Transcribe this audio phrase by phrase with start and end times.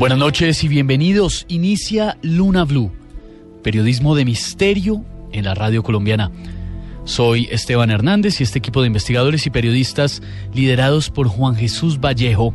[0.00, 1.44] Buenas noches y bienvenidos.
[1.48, 2.90] Inicia Luna Blue,
[3.62, 6.30] periodismo de misterio en la radio colombiana.
[7.04, 10.22] Soy Esteban Hernández y este equipo de investigadores y periodistas
[10.54, 12.54] liderados por Juan Jesús Vallejo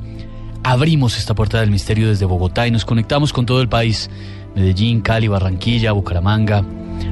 [0.63, 4.09] abrimos esta puerta del misterio desde Bogotá y nos conectamos con todo el país.
[4.55, 6.65] Medellín, Cali, Barranquilla, Bucaramanga,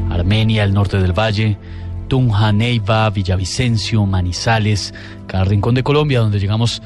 [0.09, 1.59] Armenia, el norte del Valle,
[2.07, 4.95] Tunja, Neiva, Villavicencio, Manizales,
[5.27, 6.81] cada rincón de Colombia donde llegamos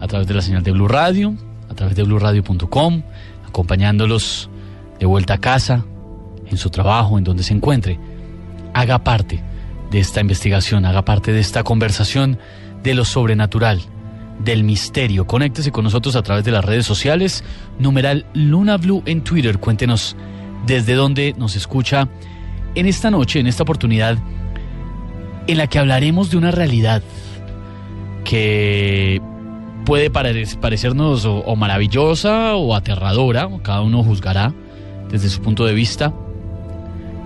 [0.00, 1.36] a través de la señal de Blue Radio,
[1.70, 3.02] a través de bluradio.com,
[3.46, 4.50] acompañándolos
[4.98, 5.84] de vuelta a casa,
[6.46, 7.98] en su trabajo, en donde se encuentre.
[8.74, 9.42] Haga parte
[9.90, 12.38] de esta investigación, haga parte de esta conversación
[12.82, 13.80] de lo sobrenatural,
[14.44, 15.26] del misterio.
[15.26, 17.44] Conéctese con nosotros a través de las redes sociales,
[17.78, 19.58] numeral Luna Blue en Twitter.
[19.58, 20.16] Cuéntenos
[20.66, 22.08] desde dónde nos escucha
[22.74, 24.18] en esta noche, en esta oportunidad,
[25.46, 27.02] en la que hablaremos de una realidad
[28.24, 29.20] que
[29.84, 34.52] puede parecernos o, maravillosa o aterradora, cada uno juzgará
[35.10, 36.12] desde su punto de vista.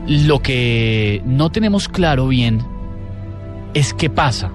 [0.06, 2.62] Lo que no tenemos claro bien
[3.74, 4.50] es qué pasa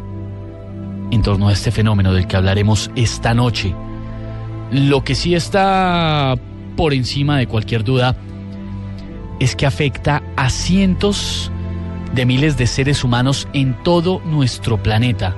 [1.11, 3.73] en torno a este fenómeno del que hablaremos esta noche.
[4.71, 6.35] Lo que sí está
[6.75, 8.15] por encima de cualquier duda
[9.39, 11.51] es que afecta a cientos
[12.13, 15.35] de miles de seres humanos en todo nuestro planeta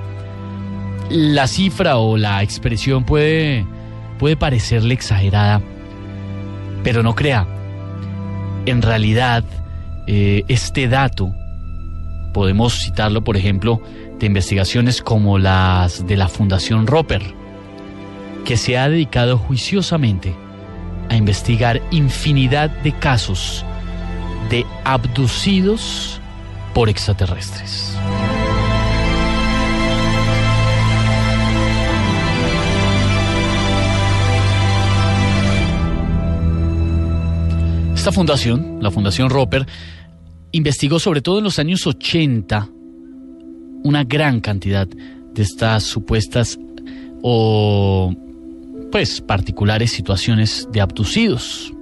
[1.12, 3.66] la cifra o la expresión puede,
[4.18, 5.60] puede parecerle exagerada,
[6.82, 7.46] pero no crea.
[8.66, 9.44] En realidad,
[10.06, 11.34] eh, este dato,
[12.32, 13.82] podemos citarlo, por ejemplo,
[14.18, 17.22] de investigaciones como las de la Fundación Roper,
[18.44, 20.34] que se ha dedicado juiciosamente
[21.10, 23.64] a investigar infinidad de casos
[24.48, 26.20] de abducidos
[26.74, 27.96] por extraterrestres.
[38.02, 39.64] Esta fundación, la Fundación Roper,
[40.50, 42.68] investigó sobre todo en los años 80
[43.84, 46.58] una gran cantidad de estas supuestas
[47.22, 48.12] o
[48.90, 51.72] pues particulares situaciones de abducidos.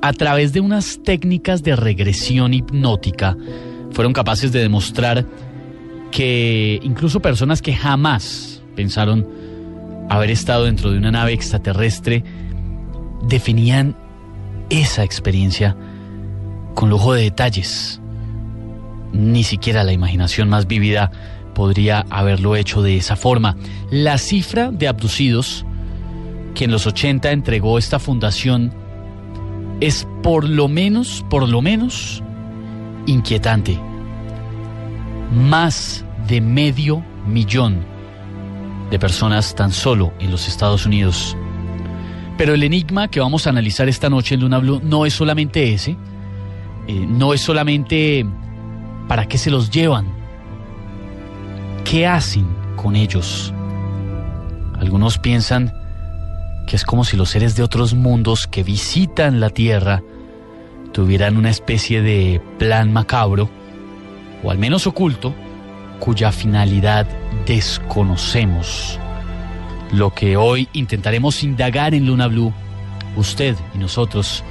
[0.00, 3.36] A través de unas técnicas de regresión hipnótica
[3.90, 5.26] fueron capaces de demostrar
[6.10, 9.28] que incluso personas que jamás pensaron
[10.08, 12.24] haber estado dentro de una nave extraterrestre
[13.28, 13.94] definían
[14.70, 15.76] esa experiencia
[16.74, 18.00] con lujo de detalles.
[19.12, 21.10] Ni siquiera la imaginación más vívida
[21.54, 23.56] podría haberlo hecho de esa forma.
[23.90, 25.64] La cifra de abducidos
[26.54, 28.72] que en los 80 entregó esta fundación
[29.80, 32.22] es por lo menos, por lo menos,
[33.06, 33.78] inquietante.
[35.32, 37.84] Más de medio millón
[38.90, 41.36] de personas tan solo en los Estados Unidos
[42.38, 45.74] pero el enigma que vamos a analizar esta noche en Luna Blue no es solamente
[45.74, 45.96] ese,
[46.86, 48.24] eh, no es solamente
[49.08, 50.06] para qué se los llevan,
[51.84, 53.52] qué hacen con ellos.
[54.78, 55.74] Algunos piensan
[56.68, 60.02] que es como si los seres de otros mundos que visitan la Tierra
[60.92, 63.50] tuvieran una especie de plan macabro,
[64.44, 65.34] o al menos oculto,
[65.98, 67.08] cuya finalidad
[67.46, 69.00] desconocemos.
[69.92, 72.52] Lo que hoy intentaremos indagar en Luna Blue,
[73.16, 74.44] usted y nosotros,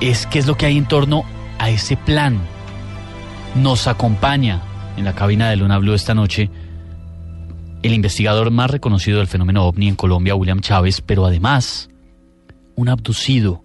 [0.00, 1.24] es qué es lo que hay en torno
[1.58, 2.38] a ese plan.
[3.54, 4.60] Nos acompaña
[4.96, 6.50] en la cabina de Luna Blue esta noche
[7.82, 11.88] el investigador más reconocido del fenómeno ovni en Colombia, William Chávez, pero además
[12.74, 13.62] un abducido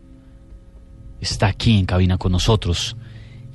[1.19, 2.95] está aquí en cabina con nosotros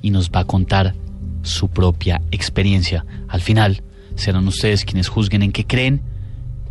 [0.01, 0.93] y nos va a contar
[1.41, 3.05] su propia experiencia.
[3.29, 3.81] Al final
[4.15, 6.01] serán ustedes quienes juzguen en qué creen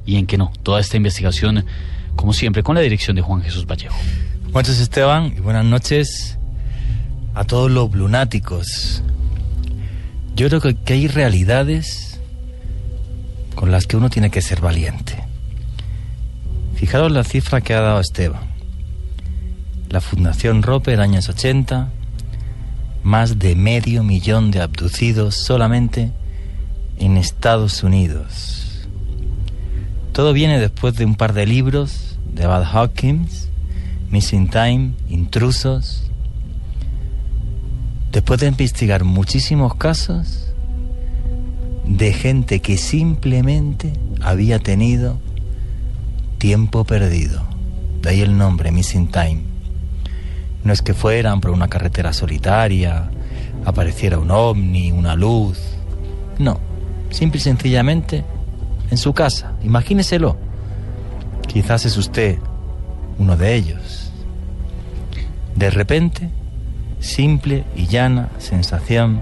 [0.07, 0.53] y en qué no.
[0.63, 1.67] Toda esta investigación,
[2.15, 3.97] como siempre, con la dirección de Juan Jesús Vallejo.
[4.53, 6.39] Buenas Esteban y buenas noches
[7.35, 9.03] a todos los lunáticos.
[10.35, 12.21] Yo creo que hay realidades
[13.55, 15.17] con las que uno tiene que ser valiente.
[16.77, 18.43] Fijaros la cifra que ha dado Esteban.
[19.89, 21.91] La Fundación Roper, años 80,
[23.03, 26.13] más de medio millón de abducidos solamente
[26.99, 28.76] en Estados Unidos.
[30.17, 33.51] Todo viene después de un par de libros de Bad Hawkins,
[34.09, 36.11] Missing Time, Intrusos.
[38.13, 40.55] Después de investigar muchísimos casos
[41.85, 43.93] de gente que simplemente
[44.23, 45.19] había tenido
[46.39, 47.43] tiempo perdido.
[48.01, 49.43] De ahí el nombre, Missing Time.
[50.65, 53.11] No es que fueran por una carretera solitaria,
[53.67, 55.59] apareciera un ovni, una luz.
[56.39, 56.59] No,
[57.11, 58.25] simple y sencillamente
[58.91, 59.55] en su casa.
[59.63, 60.37] Imagíneselo.
[61.47, 62.39] Quizás es usted
[63.19, 64.11] uno de ellos.
[65.55, 66.31] De repente,
[67.01, 69.21] simple y llana sensación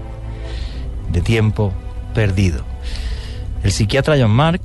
[1.11, 1.71] de tiempo
[2.13, 2.63] perdido.
[3.63, 4.61] El psiquiatra John Mark,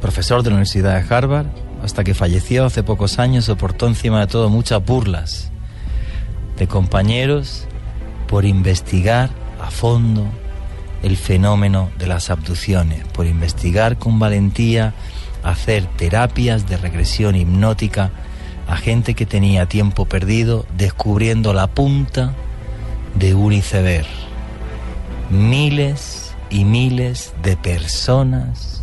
[0.00, 1.46] profesor de la Universidad de Harvard,
[1.82, 5.50] hasta que falleció hace pocos años, soportó encima de todo muchas burlas
[6.56, 7.66] de compañeros
[8.28, 10.24] por investigar a fondo
[11.02, 14.94] el fenómeno de las abducciones, por investigar con valentía,
[15.42, 18.10] hacer terapias de regresión hipnótica
[18.68, 22.34] a gente que tenía tiempo perdido descubriendo la punta
[23.14, 24.06] de un iceberg.
[25.30, 28.82] Miles y miles de personas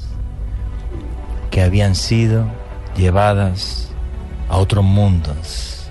[1.52, 2.50] que habían sido
[2.98, 3.90] llevadas
[4.50, 5.90] a otros mundos.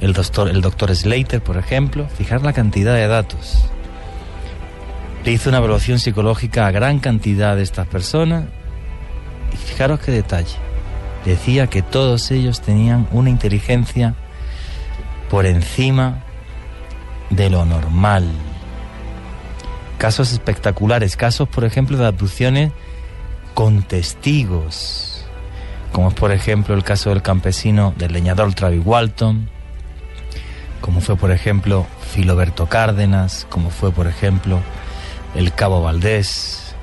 [0.00, 3.64] El doctor, el doctor Slater, por ejemplo, fijar la cantidad de datos.
[5.24, 8.44] Le hizo una evaluación psicológica a gran cantidad de estas personas
[9.52, 10.56] y fijaros qué detalle.
[11.24, 14.14] Decía que todos ellos tenían una inteligencia
[15.28, 16.24] por encima
[17.28, 18.24] de lo normal.
[19.98, 22.72] Casos espectaculares, casos por ejemplo de abducciones
[23.52, 25.26] con testigos,
[25.92, 29.50] como es por ejemplo el caso del campesino del leñador Travis Walton,
[30.80, 34.60] como fue por ejemplo Filoberto Cárdenas, como fue por ejemplo
[35.34, 36.74] el Cabo Valdés,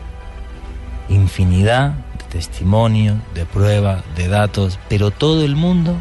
[1.09, 5.95] infinidad de testimonios, de pruebas, de datos, pero todo el mundo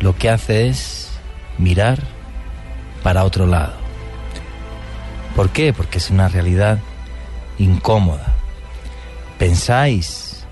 [0.00, 1.10] lo que hace es
[1.58, 1.98] mirar
[3.02, 3.72] para otro lado.
[5.36, 5.72] ¿Por qué?
[5.72, 6.78] Porque es una realidad
[7.58, 8.34] incómoda.
[9.38, 10.46] ¿Pensáis,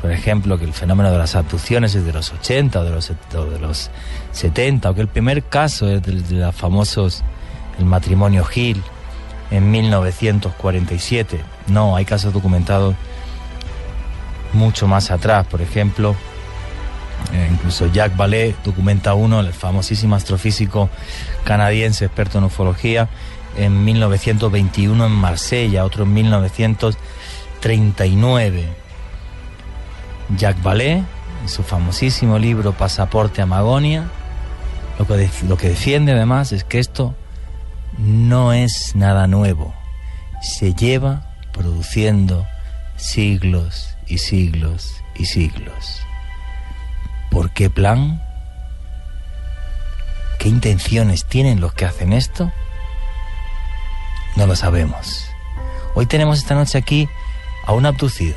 [0.00, 3.12] por ejemplo, que el fenómeno de las abducciones es de los 80 o de los,
[3.60, 3.90] los
[4.32, 7.22] 70, o que el primer caso es de, de los famosos,
[7.78, 8.82] el matrimonio Gil,
[9.50, 11.40] en 1947.
[11.68, 12.94] No, hay casos documentados
[14.52, 15.46] mucho más atrás.
[15.46, 16.14] Por ejemplo,
[17.32, 20.88] eh, incluso Jacques Vallée documenta uno, el famosísimo astrofísico
[21.44, 23.08] canadiense experto en ufología,
[23.56, 28.64] en 1921 en Marsella, otro en 1939.
[30.36, 31.02] Jacques Vallée,
[31.42, 34.08] en su famosísimo libro Pasaporte a Magonia,
[34.98, 37.14] lo que, lo que defiende además es que esto
[37.98, 39.74] no es nada nuevo.
[40.42, 42.46] Se lleva produciendo
[42.96, 46.00] siglos y siglos y siglos.
[47.30, 48.22] ¿Por qué plan?
[50.38, 52.52] ¿Qué intenciones tienen los que hacen esto?
[54.36, 55.26] No lo sabemos.
[55.94, 57.08] Hoy tenemos esta noche aquí
[57.64, 58.36] a un abducido.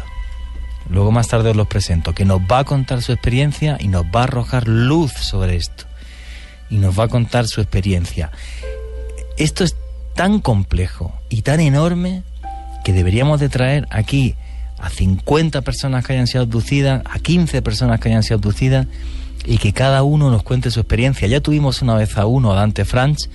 [0.90, 4.06] Luego más tarde os los presento, que nos va a contar su experiencia y nos
[4.06, 5.84] va a arrojar luz sobre esto.
[6.70, 8.32] Y nos va a contar su experiencia.
[9.40, 9.78] Esto es
[10.16, 12.24] tan complejo y tan enorme
[12.84, 14.36] que deberíamos de traer aquí
[14.78, 18.88] a 50 personas que hayan sido abducidas, a 15 personas que hayan sido abducidas
[19.46, 21.26] y que cada uno nos cuente su experiencia.
[21.30, 23.30] Ya tuvimos una vez a uno, a Dante Franch,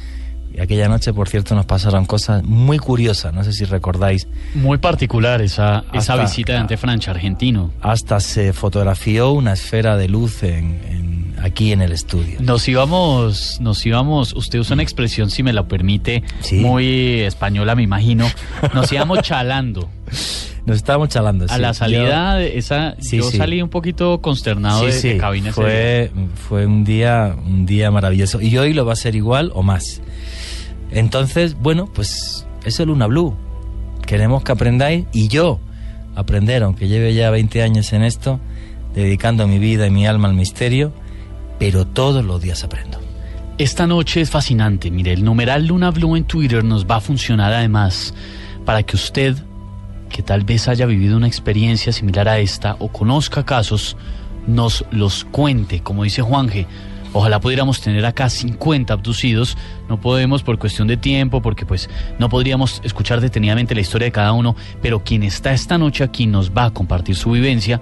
[0.56, 4.28] y aquella noche, por cierto, nos pasaron cosas muy curiosas, no sé si recordáis.
[4.54, 7.72] Muy particular esa, esa visita de Dante Franch, argentino.
[7.80, 12.38] Hasta se fotografió una esfera de luz en, en aquí en el estudio.
[12.40, 16.22] Nos íbamos, nos íbamos, usted usa una expresión, si me la permite,
[16.52, 18.26] muy española, me imagino.
[18.72, 19.88] Nos íbamos chalando.
[20.66, 21.44] Nos estábamos chalando.
[21.50, 25.52] A la salida, de esa, yo salí un poquito consternado de, de, cabina.
[25.52, 26.10] Fue,
[26.48, 28.40] fue un día, un día maravilloso.
[28.40, 30.00] Y hoy lo va a ser igual o más.
[30.94, 33.36] Entonces, bueno, pues es Luna Blue.
[34.06, 35.60] Queremos que aprendáis y yo
[36.14, 38.40] aprender, aunque lleve ya 20 años en esto,
[38.94, 40.92] dedicando mi vida y mi alma al misterio
[41.58, 43.00] pero todos los días aprendo.
[43.58, 44.90] Esta noche es fascinante.
[44.90, 48.14] Mire, el numeral Luna Blue en Twitter nos va a funcionar además
[48.64, 49.36] para que usted,
[50.10, 53.96] que tal vez haya vivido una experiencia similar a esta o conozca casos,
[54.46, 56.66] nos los cuente, como dice Juanje.
[57.16, 59.56] Ojalá pudiéramos tener acá 50 abducidos.
[59.88, 64.12] No podemos por cuestión de tiempo, porque pues no podríamos escuchar detenidamente la historia de
[64.12, 67.80] cada uno, pero quien está esta noche aquí nos va a compartir su vivencia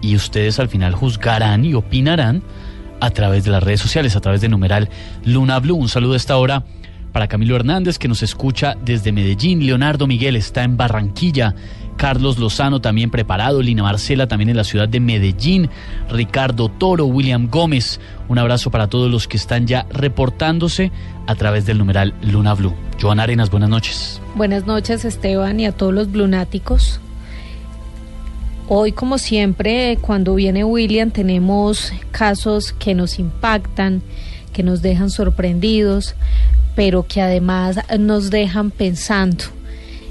[0.00, 2.44] y ustedes al final juzgarán y opinarán
[3.00, 4.88] a través de las redes sociales, a través de numeral
[5.24, 5.74] Luna Blue.
[5.74, 6.62] Un saludo a esta hora
[7.12, 11.52] para Camilo Hernández que nos escucha desde Medellín, Leonardo Miguel está en Barranquilla,
[11.98, 15.68] Carlos Lozano también preparado, Lina Marcela también en la ciudad de Medellín,
[16.08, 20.92] Ricardo Toro, William Gómez, un abrazo para todos los que están ya reportándose
[21.26, 22.72] a través del numeral Luna Blue.
[23.02, 24.22] Joan Arenas, buenas noches.
[24.36, 27.00] Buenas noches Esteban y a todos los blunáticos.
[28.68, 34.02] Hoy, como siempre, cuando viene William, tenemos casos que nos impactan,
[34.52, 36.14] que nos dejan sorprendidos,
[36.76, 39.44] pero que además nos dejan pensando.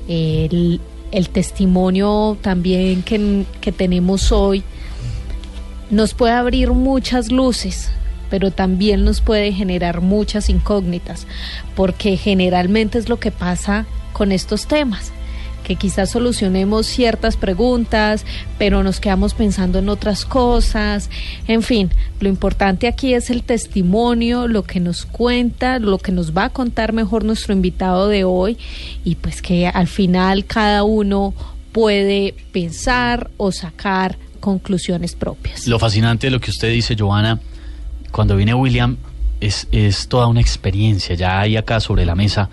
[0.10, 0.82] El,
[1.30, 4.64] testimonio también que, que tenemos hoy
[5.90, 7.90] nos puede abrir muchas luces,
[8.30, 11.28] pero también nos puede generar muchas incógnitas,
[11.76, 15.12] porque generalmente es lo que pasa con estos temas
[15.68, 18.26] que quizás solucionemos ciertas preguntas,
[18.58, 21.10] pero nos quedamos pensando en otras cosas.
[21.46, 26.32] En fin, lo importante aquí es el testimonio, lo que nos cuenta, lo que nos
[26.32, 28.58] va a contar mejor nuestro invitado de hoy
[29.04, 31.34] y pues que al final cada uno
[31.74, 35.68] puede pensar o sacar conclusiones propias.
[35.68, 37.42] Lo fascinante de lo que usted dice, Joana,
[38.12, 38.96] cuando viene William,
[39.42, 41.14] es, es toda una experiencia.
[41.16, 42.50] Ya hay acá sobre la mesa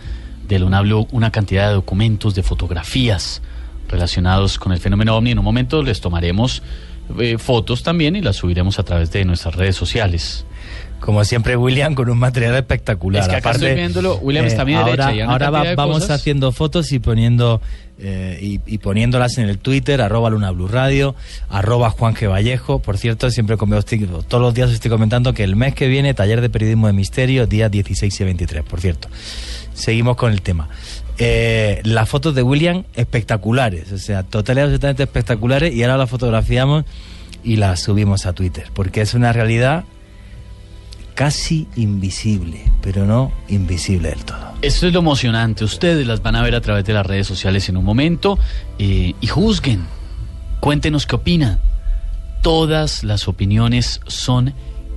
[0.49, 3.43] de Luna Blue una cantidad de documentos, de fotografías
[3.89, 5.31] relacionados con el fenómeno ovni.
[5.31, 6.63] En un momento les tomaremos
[7.19, 10.45] eh, fotos también y las subiremos a través de nuestras redes sociales.
[11.01, 13.23] Como siempre, William, con un material espectacular.
[13.23, 15.31] Es que acá estoy viéndolo, William está a mi eh, ahora, derecha.
[15.31, 17.61] ahora vamos haciendo fotos y poniendo
[17.99, 21.15] eh, y, poniéndolas en el Twitter, arroba Luna Blue Radio,
[21.51, 22.31] arroba Juan G.
[22.31, 22.79] Vallejo.
[22.79, 26.49] Por cierto, siempre todos los días estoy comentando que el mes que viene, taller de
[26.49, 29.09] periodismo de misterio, día 16 y 23, por cierto
[29.75, 30.69] seguimos con el tema.
[31.19, 36.85] Eh, las fotos de William espectaculares, o sea, totales absolutamente espectaculares y ahora las fotografiamos
[37.45, 39.85] y las subimos a Twitter, porque es una realidad
[41.15, 44.55] casi invisible, pero no invisible del todo.
[44.63, 47.69] Esto es lo emocionante, ustedes las van a ver a través de las redes sociales
[47.69, 48.39] en un momento
[48.79, 49.87] eh, y juzguen,
[50.61, 51.61] cuéntenos qué opinan.
[52.43, 54.53] Todas las opiniones son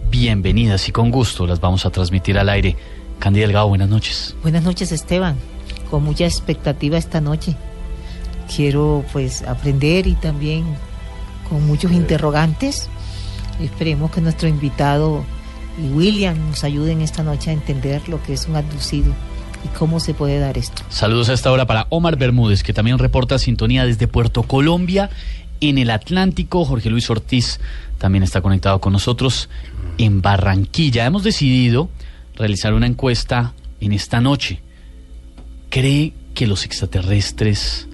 [0.10, 2.76] bienvenidas y con gusto las vamos a transmitir al aire.
[3.20, 4.36] Candy Delgado, buenas noches.
[4.42, 5.36] Buenas noches, Esteban.
[5.90, 7.56] Con mucha expectativa esta noche.
[8.54, 10.66] Quiero pues aprender y también
[11.50, 12.90] con muchos interrogantes.
[13.62, 15.24] Esperemos que nuestro invitado
[15.82, 19.14] y William nos ayuden esta noche a entender lo que es un abducido
[19.64, 20.84] y cómo se puede dar esto.
[20.90, 25.10] Saludos a esta hora para Omar Bermúdez, que también reporta sintonía desde Puerto Colombia
[25.62, 26.66] en el Atlántico.
[26.66, 27.60] Jorge Luis Ortiz
[27.98, 29.50] también está conectado con nosotros
[29.98, 31.06] en Barranquilla.
[31.06, 31.90] Hemos decidido
[32.38, 34.62] realizar una encuesta en esta noche.
[35.70, 37.88] ¿Cree que los extraterrestres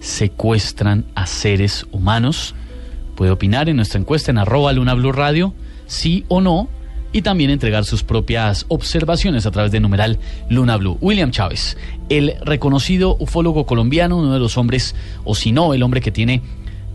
[0.00, 2.54] secuestran a seres humanos?
[3.14, 5.54] Puede opinar en nuestra encuesta en arroba Luna Blue Radio,
[5.86, 6.68] sí o no,
[7.12, 10.18] y también entregar sus propias observaciones a través de numeral
[10.50, 10.98] Luna Blue.
[11.00, 11.76] William Chávez,
[12.08, 16.42] el reconocido ufólogo colombiano, uno de los hombres, o si no, el hombre que tiene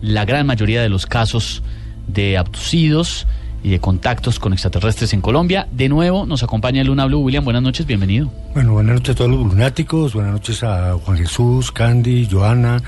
[0.02, 1.62] la gran mayoría de los casos
[2.06, 3.26] de abducidos,
[3.62, 5.68] y de contactos con extraterrestres en Colombia.
[5.70, 7.20] De nuevo nos acompaña Luna Blue.
[7.20, 8.30] William, buenas noches, bienvenido.
[8.54, 12.82] Bueno, buenas noches a todos los lunáticos, buenas noches a Juan Jesús, Candy, Joana,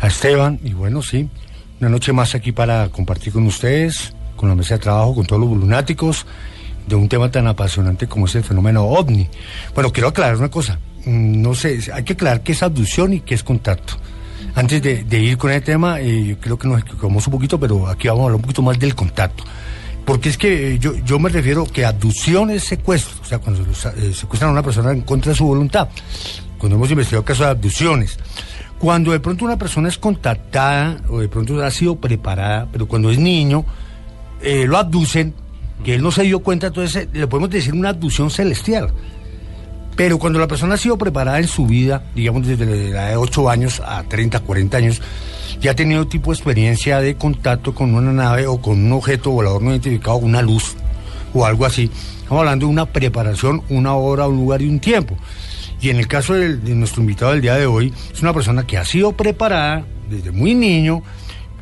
[0.00, 1.28] a Esteban, y bueno, sí,
[1.80, 5.42] una noche más aquí para compartir con ustedes, con la mesa de trabajo, con todos
[5.42, 6.26] los lunáticos,
[6.86, 9.28] de un tema tan apasionante como es el fenómeno ovni.
[9.74, 13.20] Bueno, quiero aclarar una cosa, mm, no sé, hay que aclarar qué es abducción y
[13.20, 13.94] qué es contacto.
[14.54, 18.08] Antes de, ir con el tema, eh, creo que nos equivocamos un poquito, pero aquí
[18.08, 19.44] vamos a hablar un poquito más del contacto.
[20.08, 23.62] Porque es que eh, yo, yo me refiero que abducción es secuestro, o sea, cuando
[23.62, 25.86] eh, secuestran a una persona en contra de su voluntad,
[26.56, 28.18] cuando hemos investigado casos de abducciones.
[28.78, 33.10] Cuando de pronto una persona es contactada o de pronto ha sido preparada, pero cuando
[33.10, 33.66] es niño,
[34.40, 35.34] eh, lo abducen,
[35.84, 38.90] que él no se dio cuenta, entonces le podemos decir una abducción celestial.
[39.94, 43.16] Pero cuando la persona ha sido preparada en su vida, digamos desde la edad de
[43.16, 45.02] 8 años a 30, 40 años,
[45.60, 49.62] ya ha tenido tipo experiencia de contacto con una nave o con un objeto volador
[49.62, 50.76] no identificado, una luz
[51.34, 51.90] o algo así.
[52.18, 55.16] Estamos hablando de una preparación, una hora, un lugar y un tiempo.
[55.80, 58.78] Y en el caso de, nuestro invitado del día de hoy, es una persona que
[58.78, 61.02] ha sido preparada desde muy niño,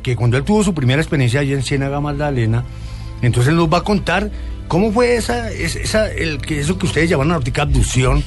[0.01, 2.63] que cuando él tuvo su primera experiencia allí en Ciénaga Magdalena,
[3.21, 4.31] entonces nos va a contar
[4.67, 8.23] cómo fue esa, esa, el, eso que ustedes llaman náutica abducción,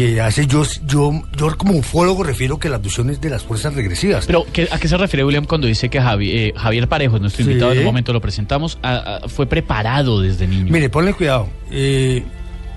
[0.00, 3.74] que hace yo, yo, yo como ufólogo refiero que la abducción es de las fuerzas
[3.74, 4.26] regresivas.
[4.26, 7.80] Pero ¿a qué se refiere William cuando dice que eh, Javier Parejo, nuestro invitado en
[7.80, 8.78] un momento lo presentamos,
[9.28, 10.72] fue preparado desde niño?
[10.72, 11.48] Mire, ponle cuidado.
[11.70, 12.24] Eh,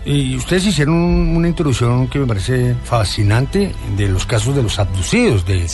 [0.06, 5.46] y ustedes hicieron una introducción que me parece fascinante de los casos de los abducidos,
[5.46, 5.66] de,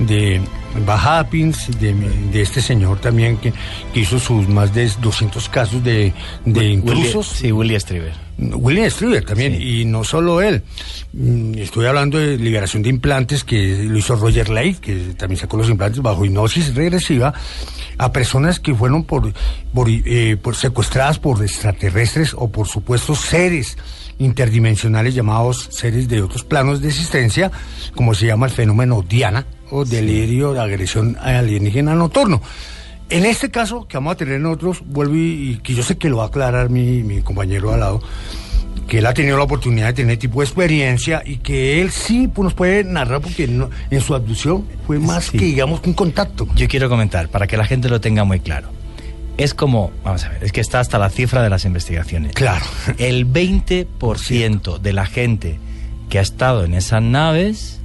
[0.00, 0.40] de
[0.84, 3.52] Bajapins, de, de este señor también que,
[3.94, 6.12] hizo sus más de 200 casos de,
[6.44, 7.28] de intrusos.
[7.28, 8.29] sí, William Strieber.
[8.40, 10.62] William Strieber también, y no solo él.
[11.12, 15.56] Mm, estoy hablando de liberación de implantes que lo hizo Roger Lake, que también sacó
[15.56, 17.34] los implantes bajo hipnosis regresiva
[17.98, 19.32] a personas que fueron por,
[19.86, 23.76] eh, por, secuestradas por extraterrestres o por supuestos seres
[24.18, 27.50] interdimensionales llamados seres de otros planos de existencia,
[27.94, 32.40] como se llama el fenómeno Diana o delirio de agresión alienígena nocturno.
[33.10, 36.18] En este caso que vamos a tener nosotros, vuelvo y, que yo sé que lo
[36.18, 38.00] va a aclarar mi, mi compañero al lado,
[38.90, 42.28] que él ha tenido la oportunidad de tener tipo de experiencia y que él sí
[42.28, 46.48] pues, nos puede narrar porque en su abducción fue más que digamos un contacto.
[46.56, 48.68] Yo quiero comentar para que la gente lo tenga muy claro.
[49.38, 52.34] es como, vamos a ver, es que está hasta la cifra de las investigaciones.
[52.34, 52.64] Claro.
[52.98, 55.58] El 20% de la gente
[56.08, 57.80] que ha estado en esas naves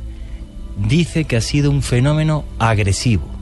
[0.77, 3.34] dice que ha sido un fenómeno agresivo.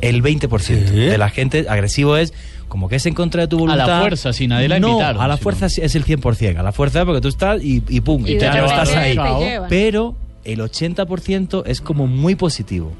[0.00, 0.74] El 20% ¿Sí?
[0.74, 2.32] de la gente agresivo es
[2.68, 4.00] como que es en contra de tu A la voluntad.
[4.00, 6.58] fuerza, sin nadie la no, invitaron, a la sino- fuerza es el 100%.
[6.58, 8.66] A la fuerza porque tú estás y, y pum, y, Y te de ya no
[8.66, 9.16] estás ahí.
[9.16, 9.60] te.
[9.68, 10.14] Pero
[10.44, 12.92] el 80% es como muy positivo.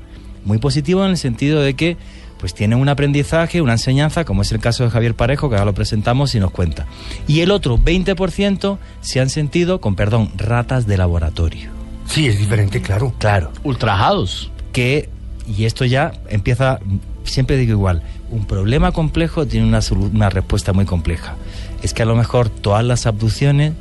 [0.44, 1.96] Muy positivo en el sentido de que
[2.38, 5.66] pues tienen un aprendizaje, una enseñanza, como es el caso de Javier Parejo, que ahora
[5.66, 6.86] lo presentamos y nos cuenta.
[7.28, 11.68] Y el otro 20% se han sentido, con perdón, ratas de laboratorio.
[12.06, 13.12] Sí, es diferente, claro.
[13.18, 14.50] Claro, Ultrajados.
[14.72, 15.10] que,
[15.56, 16.78] y esto ya empieza,
[17.24, 19.80] siempre digo igual, un problema complejo tiene una,
[20.12, 21.36] una respuesta muy compleja.
[21.82, 23.72] Es que a lo mejor todas las abducciones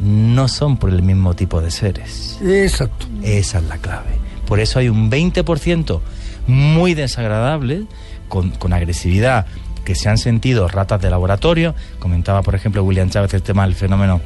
[0.00, 2.38] no son por el mismo tipo de seres.
[2.42, 3.06] Exacto.
[3.22, 4.10] Esa es la clave.
[4.46, 6.00] Por eso hay un 20%
[6.46, 7.84] muy desagradable,
[8.28, 9.46] con, con agresividad,
[9.84, 11.74] que se han sentido ratas de laboratorio.
[11.98, 14.20] Comentaba, por ejemplo, William Chávez el tema del fenómeno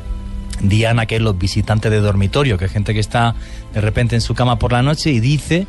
[0.60, 3.34] Diana, que es los visitantes de dormitorio, que es gente que está
[3.72, 5.66] de repente en su cama por la noche y dice,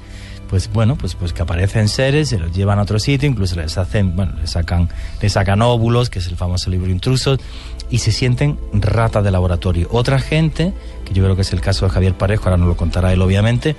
[0.53, 3.75] pues bueno, pues, pues que aparecen seres, se los llevan a otro sitio, incluso les
[3.79, 4.87] hacen, bueno, les sacan,
[5.19, 7.39] les sacan óvulos, que es el famoso libro Intrusos,
[7.89, 9.87] y se sienten ratas de laboratorio.
[9.91, 10.71] Otra gente,
[11.05, 13.23] que yo creo que es el caso de Javier Parejo, ahora nos lo contará él
[13.23, 13.75] obviamente,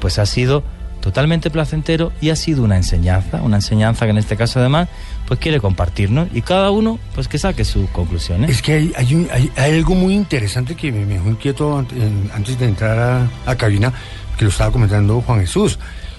[0.00, 0.62] pues ha sido
[1.00, 4.88] totalmente placentero y ha sido una enseñanza, una enseñanza que en este caso además
[5.26, 8.50] pues quiere compartirnos y cada uno pues que saque sus conclusiones.
[8.50, 12.66] Es que hay, hay, un- hay- algo muy interesante que me, dejó inquieto antes de
[12.66, 13.94] entrar a, a cabina,
[14.36, 15.78] que lo estaba comentando Juan Jesús.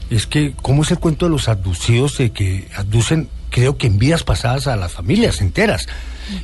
[0.09, 3.99] Es que, ¿cómo es el cuento de los abducidos de que abducen, creo que en
[3.99, 5.87] vidas pasadas, a las familias enteras?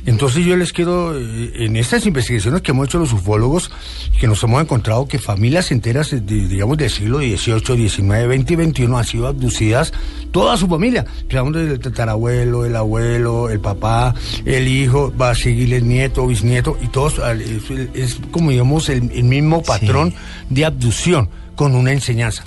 [0.04, 3.70] Entonces yo les quiero, eh, en estas investigaciones que hemos hecho los ufólogos,
[4.18, 8.54] que nos hemos encontrado que familias enteras, de, digamos, del siglo XVIII, XIX, XX y
[8.70, 9.92] XXI han sido abducidas,
[10.32, 11.04] toda su familia.
[11.28, 14.12] Desde el tatarabuelo, el abuelo, el papá,
[14.44, 17.62] el hijo, va a seguir el nieto, bisnieto, y todos, al- es,
[17.94, 20.14] es como digamos el, el mismo patrón
[20.50, 22.44] de abducción con una enseñanza.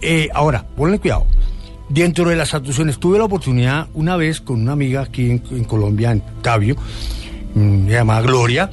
[0.00, 1.26] Eh, ahora, ponle cuidado.
[1.88, 6.12] Dentro de las abducciones, tuve la oportunidad una vez con una amiga aquí en, Colombia,
[6.12, 6.76] en Tabio,
[7.54, 8.70] mm, se llama Gloria,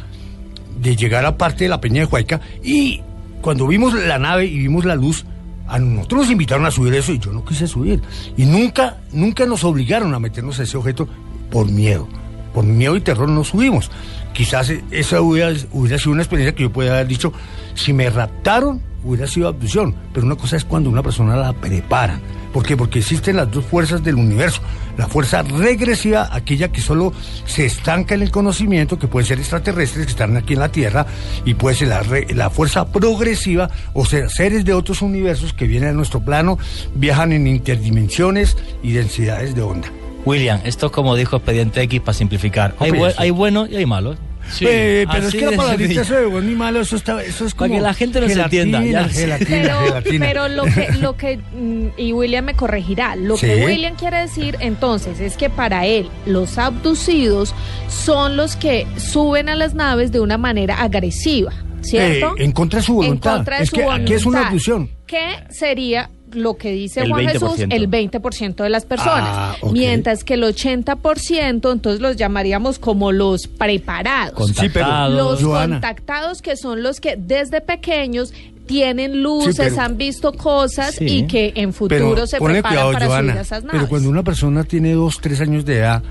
[0.79, 3.01] de llegar a parte de la Peña de Huayca y
[3.41, 5.25] cuando vimos la nave y vimos la luz,
[5.67, 8.01] a nosotros nos invitaron a subir eso y yo no quise subir.
[8.38, 11.07] Y nunca, nunca nos obligaron a meternos a ese objeto
[11.49, 12.07] por miedo.
[12.53, 13.91] Por miedo y terror no subimos.
[14.33, 17.33] Quizás eh, esa hubiera, sido una experiencia que yo podría haber dicho,
[17.73, 19.96] si me raptaron, hubiera sido abducción.
[20.13, 22.20] Pero una cosa es cuando una persona la preparan.
[22.52, 22.76] ¿Por qué?
[22.78, 24.62] Porque existen las dos fuerzas del universo.
[24.98, 27.12] La fuerza regresiva, aquella que solo
[27.46, 31.06] se estanca en el conocimiento, que pueden ser extraterrestres que están aquí en la Tierra,
[31.44, 32.02] y puede ser la,
[32.34, 36.58] la fuerza progresiva, o sea, seres de otros universos que vienen a nuestro plano,
[36.96, 39.89] viajan en interdimensiones y densidades de onda.
[40.26, 42.74] William, esto es como dijo Expediente X para simplificar.
[42.80, 44.18] Hay, bu- hay buenos y hay malos.
[44.51, 44.65] Sí.
[44.67, 47.45] Eh, pero así es que la palabrita eso de bueno y malo, eso, está, eso
[47.45, 47.79] es Para como...
[47.79, 49.10] que la gente nos gelatina, entienda, ya.
[49.10, 50.25] Gelatina, Pero, gelatina.
[50.27, 53.47] pero lo que, lo que, mm, y William me corregirá, lo Sí.
[53.47, 57.53] que William quiere decir entonces es que para él los abducidos
[57.89, 62.36] son los que suben a las naves de una manera agresiva, ¿cierto?
[62.38, 63.31] Eh, en contra de su voluntad.
[63.31, 64.47] En contra de es su que aquí es una voluntad.
[64.47, 64.89] abducción.
[65.08, 67.32] ¿Qué sería lo que dice El Juan 20%.
[67.32, 67.65] Jesús?
[67.69, 69.30] El 20% de las personas.
[69.32, 69.56] Ah.
[69.71, 74.34] Mientras que el 80% entonces los llamaríamos como los preparados.
[74.36, 75.13] Contactados.
[75.15, 75.76] Los Joana.
[75.76, 78.34] contactados que son los que desde pequeños
[78.65, 81.06] tienen luces, Sí, pero- han visto cosas Sí.
[81.06, 83.78] y que en futuro Pero se preparan cuidado, para Joana, subir a esas naves.
[83.80, 86.02] Pero cuando una persona tiene dos, tres años de edad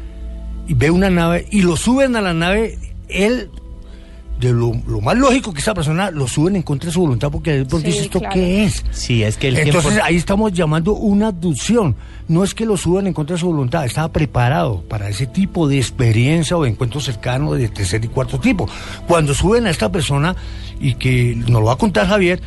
[0.69, 3.51] y ve una nave y lo suben a la nave, él,
[4.45, 7.31] de lo, lo más lógico que esa persona lo suben en contra de su voluntad
[7.31, 8.35] porque, porque Sí, dice esto claro.
[8.35, 8.85] qué es.
[8.93, 10.01] Sí, es que el Entonces 100%.
[10.05, 11.97] ahí estamos llamando una abducción.
[12.29, 15.67] No es que lo suban en contra de su voluntad, estaba preparado para ese tipo
[15.69, 18.69] de experiencia o de encuentro cercano de tercer y cuarto tipo.
[19.09, 20.35] Cuando suben a esta persona,
[20.81, 22.41] y que nos lo va a contar Javier,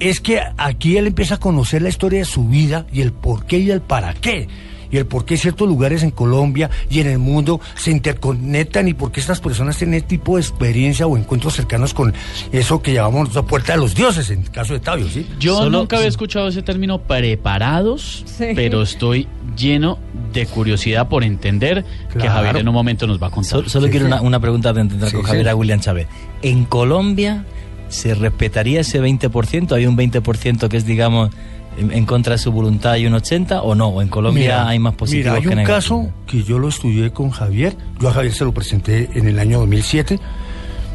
[0.00, 3.44] es que aquí él empieza a conocer la historia de su vida y el por
[3.46, 4.48] qué y el para qué.
[4.90, 8.94] Y el por qué ciertos lugares en Colombia y en el mundo se interconectan y
[8.94, 12.14] por qué estas personas tienen este tipo de experiencia o encuentros cercanos con
[12.52, 15.26] eso que llamamos la puerta de los dioses, en el caso de Tabio, ¿sí?
[15.38, 18.46] Yo Solo- nunca había escuchado ese término preparados, Sí.
[18.54, 19.98] pero estoy lleno
[20.32, 22.28] de curiosidad por entender que.
[22.28, 23.50] Javier en un momento nos va a contar.
[23.50, 24.12] Solo, solo Sí, quiero sí.
[24.12, 25.28] una, una pregunta de entender Sí, con sí.
[25.28, 26.06] Javier a William Chávez.
[26.42, 27.44] ¿En Colombia
[27.88, 29.72] se respetaría ese 20%?
[29.74, 31.30] ¿Hay un 20% que es, digamos,
[31.78, 33.88] en, en contra de su voluntad y un 80% o no?
[33.88, 36.68] ¿O en Colombia Mira, hay más positivos Mira, hay que un caso que yo lo
[36.68, 37.76] estudié con Javier.
[38.00, 40.18] Yo a Javier se lo presenté en el año 2007.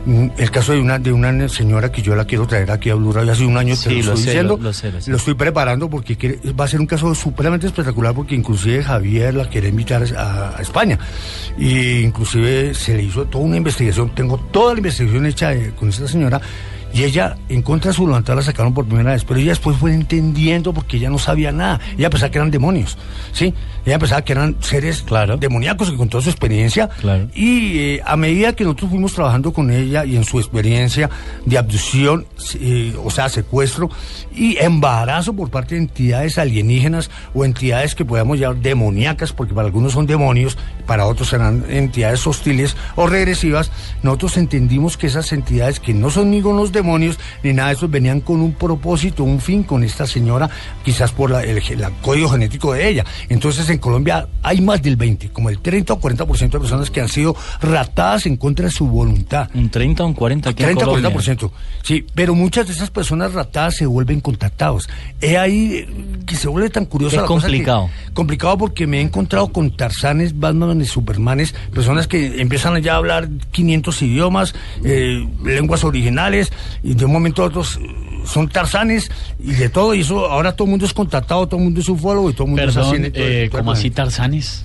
[0.05, 2.95] Mm, El caso de una, de una señora que yo la quiero traer aquí a
[2.95, 4.57] Blue Radio hace un año, te Sí, lo, lo estoy sé, diciendo.
[4.57, 5.13] lo- lo sé, lo sé.
[5.15, 9.45] estoy preparando porque quiere- va a ser un caso supremamente espectacular porque inclusive Javier la
[9.47, 10.99] quiere invitar a, a España.
[11.57, 15.87] Y inclusive se le hizo toda una investigación, tengo toda la investigación hecha eh, con
[15.87, 16.41] esta señora.
[16.93, 19.23] Y ella, en contra de su voluntad, la sacaron por primera vez.
[19.25, 21.79] Pero ella después fue entendiendo porque ella no sabía nada.
[21.97, 22.97] Ella pensaba que eran demonios,
[23.31, 23.53] ¿sí?
[23.85, 25.37] Ella pensaba que eran seres Claro.
[25.37, 26.87] demoníacos que con toda su experiencia.
[27.01, 27.27] Claro.
[27.33, 31.09] Y eh, a medida que nosotros fuimos trabajando con ella y en su experiencia
[31.45, 32.25] de abducción,
[32.59, 33.89] eh, o sea, secuestro
[34.33, 39.65] y embarazo por parte de entidades alienígenas o entidades que podamos llamar demoníacas, porque para
[39.67, 43.71] algunos son demonios, para otros serán entidades hostiles o regresivas,
[44.03, 47.75] nosotros entendimos que esas entidades que no son ni con los demonios ni nada de
[47.75, 50.49] eso venían con un propósito, un fin con esta señora,
[50.83, 53.05] quizás por la- el, el código genético de ella.
[53.29, 57.01] Entonces en Colombia hay más del 20, como el 30 o 40% de personas que
[57.01, 59.49] han sido raptadas en contra de su voluntad.
[59.53, 61.09] Un 30 o un 40 aquí en 30 Colombia.
[61.13, 61.51] 40%.
[61.83, 64.89] Sí, pero muchas de esas personas raptadas se vuelven contactados.
[65.21, 65.85] Es ahí
[66.25, 67.15] que se vuelve tan curioso.
[67.15, 67.89] Es la cosa que- complicado.
[68.13, 73.29] complicado porque me he encontrado con Tarzanes, Batmanes, Supermanes, personas que empiezan ya a hablar
[73.51, 79.11] 500 idiomas, eh, lenguas originales, y de un momento a otro son Tarzanes
[79.43, 79.93] y de todo.
[79.93, 82.43] Y eso ahora todo el mundo es contactado, todo el mundo es ufólogo y todo
[82.45, 83.03] el mundo es Perdón, así.
[83.05, 83.89] en todo- eh, como así.
[83.91, 84.63] Tarzanes.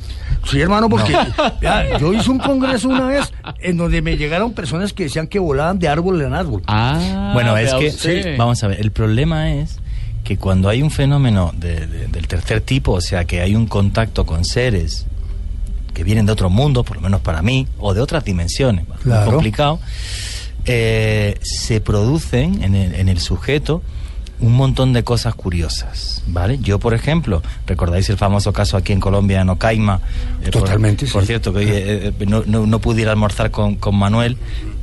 [0.49, 1.13] Sí, hermano, porque
[2.01, 5.79] yo hice un congreso una vez en donde me llegaron personas que decían que volaban
[5.79, 6.63] de árbol en árbol.
[6.67, 9.79] Ah, Bueno, es que, vamos a ver, el problema es
[10.25, 13.67] que cuando hay un fenómeno de- de- del tercer tipo, o sea, que hay un
[13.67, 15.07] contacto con seres
[15.95, 19.01] que vienen de otro mundo, por lo menos para mí, o de otras dimensiones, es
[19.03, 19.31] Claro.
[19.33, 19.81] complicado,
[20.69, 23.83] eh, se producen en el, en el sujeto
[24.41, 26.61] un montón de cosas curiosas, ¿vale?
[26.63, 30.01] Yo, por ejemplo, recordáis el famoso caso aquí en Colombia, en Ocaima.
[30.43, 31.27] eh, por- Totalmente, Por, sí.
[31.29, 34.37] cierto, que eh, eh, no, no, no pude ir a almorzar con, con Manuel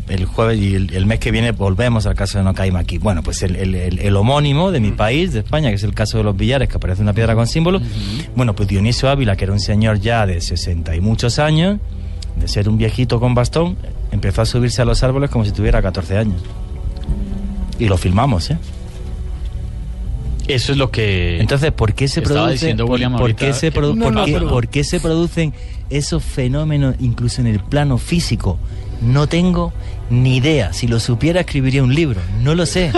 [0.09, 2.97] el jueves y el, el mes que viene volvemos al caso de Nocaima aquí.
[2.97, 6.25] Bueno, pues el, el- homónimo de mi país, de España, que es el caso de
[6.25, 7.79] los billares, que aparece una piedra con símbolo.
[8.35, 11.79] Bueno, pues Dionisio Ávila, que era un señor ya de 60 y muchos años,
[12.35, 13.77] de ser un viejito con bastón,
[14.11, 16.41] empezó a subirse a los árboles como si tuviera 14 años.
[17.79, 18.57] Y lo filmamos, ¿eh?
[20.47, 21.39] Eso es lo que.
[21.39, 24.25] Entonces, ¿por qué se Estaba produce, diciendo por, qué se que- produ- No, por no,
[24.25, 25.53] qué- pero- por qué se producen
[25.89, 28.59] esos fenómenos incluso en el plano físico?
[29.05, 29.71] No tengo
[30.09, 30.73] ni idea.
[30.73, 32.19] Si lo supiera, escribiría un libro.
[32.43, 32.91] No lo sé.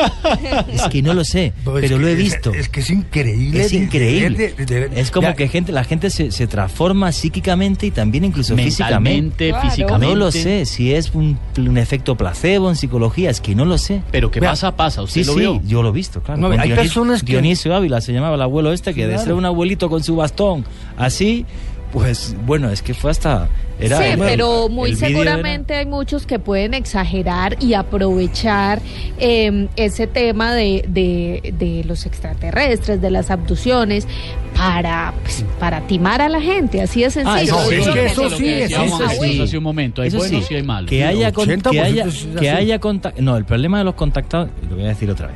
[0.72, 2.54] es que no lo sé, Pues pero es lo he visto.
[2.54, 3.62] Es, que es increíble.
[3.62, 4.54] Es de- de increíble.
[4.58, 8.24] de- de es como Ya, que gente, la gente se, se transforma psíquicamente y también
[8.26, 9.22] incluso físicamente.
[9.22, 9.70] mentalmente, Claro.
[9.70, 10.08] físicamente.
[10.08, 13.78] No lo sé si es un, un efecto placebo en psicología, es que no lo
[13.78, 14.02] sé.
[14.12, 15.02] Pero que Vea, pasa, pasa.
[15.02, 15.62] ¿Usted Sí, lo sí, vio?
[15.66, 16.40] yo lo he visto, claro.
[16.42, 19.24] No, hay personas que- Dionisio Ávila se llamaba el abuelo este, que de Claro.
[19.24, 20.66] ser un abuelito con su bastón,
[20.98, 21.46] así,
[21.92, 23.48] pues bueno, es que fue hasta...
[23.80, 28.82] Era sí, el- pero muy seguramente hay muchos que pueden exagerar y aprovechar
[29.20, 34.08] eh, ese tema de, de, de los extraterrestres, de las abducciones,
[34.56, 37.36] para, pues, para timar a la gente, así de sencillo.
[37.36, 37.76] Ah, eso No, sí.
[37.76, 38.90] es que eso sí, eso sí.
[38.90, 40.02] nosotros hace un momento.
[40.02, 40.90] Hay Eso buenos sí, y hay malos.
[40.90, 42.06] que haya, con- 80% que haya,
[42.40, 45.36] que haya contact- No, el problema de los contactados, lo voy a decir otra vez.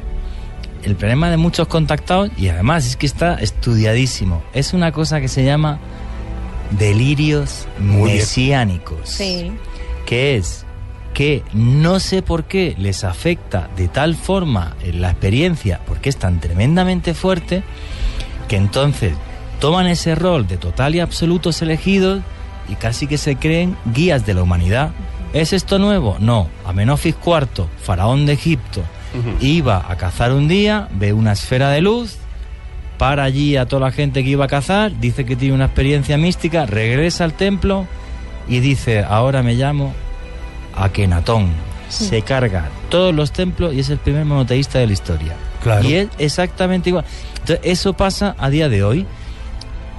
[0.83, 5.27] El problema de muchos contactados, y además es que está estudiadísimo, es una cosa que
[5.27, 5.77] se llama
[6.71, 8.17] delirios Muy bien.
[8.17, 8.99] mesiánicos.
[9.09, 9.51] Sí.
[10.05, 10.65] que es
[11.13, 16.15] que no sé por qué les afecta de tal forma en la experiencia, porque es
[16.17, 17.63] tan tremendamente fuerte,
[18.47, 19.13] que entonces
[19.59, 22.21] toman ese rol de total y absolutos elegidos
[22.69, 24.91] y casi que se creen guías de la humanidad.
[25.33, 26.15] ¿Es esto nuevo?
[26.19, 26.47] No.
[26.65, 28.81] Amenofis IV, faraón de Egipto,
[29.41, 32.17] iba a cazar un día, ve una esfera de luz,
[33.01, 36.19] para allí a toda la gente que iba a cazar, dice que tiene una experiencia
[36.19, 37.87] mística, regresa al templo
[38.47, 39.95] y dice, ahora me llamo
[40.75, 41.49] Akenatón.
[41.89, 45.33] Se carga todos los templos y es el primer monoteísta de la historia.
[45.63, 45.89] Claro.
[45.89, 47.03] Y es exactamente igual.
[47.39, 49.07] Entonces, eso pasa a día de hoy.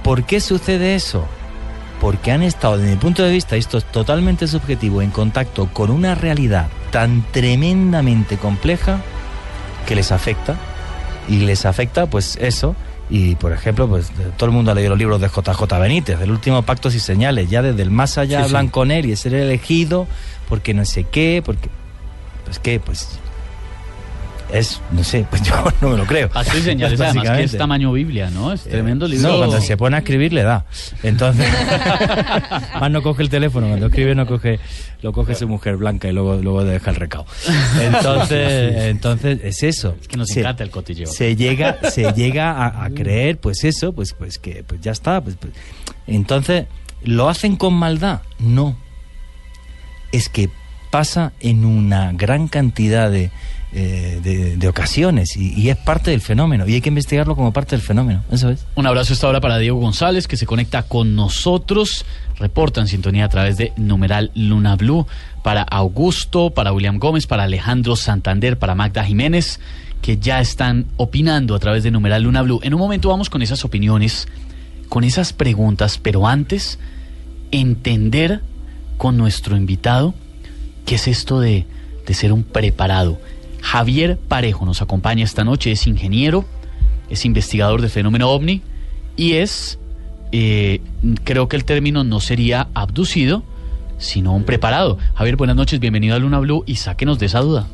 [0.01, 1.27] ¿Por qué sucede eso?
[1.99, 5.91] Porque han estado, desde mi punto de vista, esto es totalmente subjetivo, en contacto con
[5.91, 9.01] una realidad tan tremendamente compleja
[9.85, 10.55] que les afecta.
[11.27, 12.77] Y les afecta, pues eso.
[13.09, 16.31] Y, por ejemplo, pues todo el mundo ha leído los libros de JJ Benítez, del
[16.31, 17.49] último Pactos y Señales.
[17.49, 18.47] Ya desde el más allá Sí, sí.
[18.47, 20.07] hablan con él y es ser elegido
[20.49, 21.69] porque no sé qué, porque...
[22.45, 23.19] Pues qué, pues...
[24.53, 26.29] Es, no sé, pues yo no me lo creo.
[26.33, 28.53] Así señales, además que es tamaño Biblia, ¿no?
[28.53, 29.29] Es tremendo libro.
[29.31, 30.65] No, cuando se pone a escribir le da.
[31.01, 31.47] Entonces,
[32.79, 34.59] más no coge el teléfono, cuando escribe no coge,
[35.01, 37.25] lo coge su mujer blanca y luego, luego deja el recado.
[37.81, 39.95] Entonces, entonces es eso.
[39.99, 41.07] Es que nos Se- encanta el cotilleo.
[41.07, 45.19] Se llega, se llega a, a creer, pues eso, pues, pues que pues ya está.
[45.21, 45.53] Pues, pues.
[46.05, 46.65] Entonces,
[47.03, 48.21] ¿lo hacen con maldad?
[48.37, 48.77] No.
[50.11, 50.49] Es que
[50.91, 53.31] pasa en una gran cantidad de,
[53.75, 57.83] eh, de, ocasiones y, es parte del fenómeno y hay que investigarlo como parte del
[57.83, 58.23] fenómeno.
[58.75, 62.05] Un abrazo esta hora para Diego González, que se conecta con nosotros.
[62.37, 65.07] Reporta en sintonía a través de numeral Luna Blue.
[65.41, 69.59] Para Augusto, para William Gómez, para Alejandro Santander, para Magda Jiménez,
[70.03, 72.59] que ya están opinando a través de numeral Luna Blue.
[72.61, 74.27] En un momento vamos con esas opiniones,
[74.87, 76.77] con esas preguntas, pero antes,
[77.51, 78.41] entender
[78.97, 80.13] con nuestro invitado
[80.85, 81.65] qué es esto de,
[82.05, 83.19] de ser un preparado.
[83.63, 86.43] Javier Parejo nos acompaña esta noche, es ingeniero,
[87.09, 88.61] es investigador del fenómeno ovni
[89.15, 89.79] y es,
[90.33, 90.81] eh,
[91.23, 93.41] creo que el término no sería abducido,
[93.97, 94.97] sino un preparado.
[95.15, 97.65] Javier, buenas noches, bienvenido a Luna Blue y sáquenos de esa duda.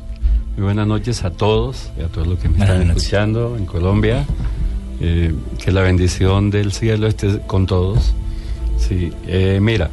[0.56, 3.02] Muy buenas noches a todos y a todos los que me Buenas están noches.
[3.02, 4.24] escuchando en Colombia.
[5.00, 8.12] Eh, que la bendición del cielo esté con todos.
[8.78, 9.90] Sí, eh, mira,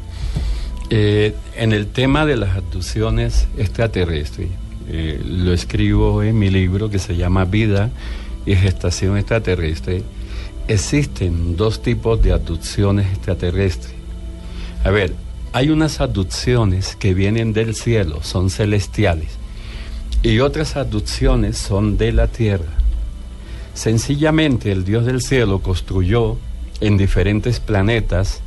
[0.90, 4.50] eh, en el tema de las abducciones extraterrestres,
[4.90, 7.90] eh, lo escribo en mi libro que se llama Vida
[8.46, 10.04] y Gestación Extraterrestre.
[10.68, 13.94] Existen dos tipos de abducciones extraterrestres.
[14.84, 15.14] A ver,
[15.54, 19.30] hay unas abducciones que vienen del cielo, son celestiales,
[20.24, 22.72] y otras abducciones son de la tierra.
[23.74, 26.38] Sencillamente el Dios del cielo construyó
[26.82, 28.42] en diferentes planetas,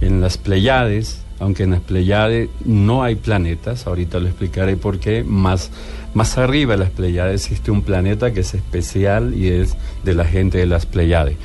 [0.00, 5.24] en las Pleiades, aunque en las Pleiades no hay planetas, ahorita lo explicaré por qué,
[5.24, 5.70] más,
[6.14, 10.24] más arriba de las Pleiades existe un planeta que es especial y es de la
[10.24, 11.36] gente de las Pleiades.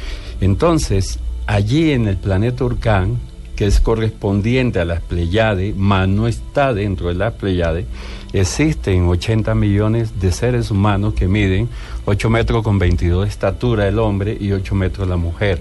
[0.41, 3.17] Entonces, allí en el planeta Urcán,
[3.55, 7.85] que es correspondiente a las Pleiades, mas no está dentro de las Pleiades,
[8.31, 11.67] existen 80 millones de seres humanos que miden
[12.05, 15.59] 8 metros con 22 de estatura el hombre y 8 metros la mujer.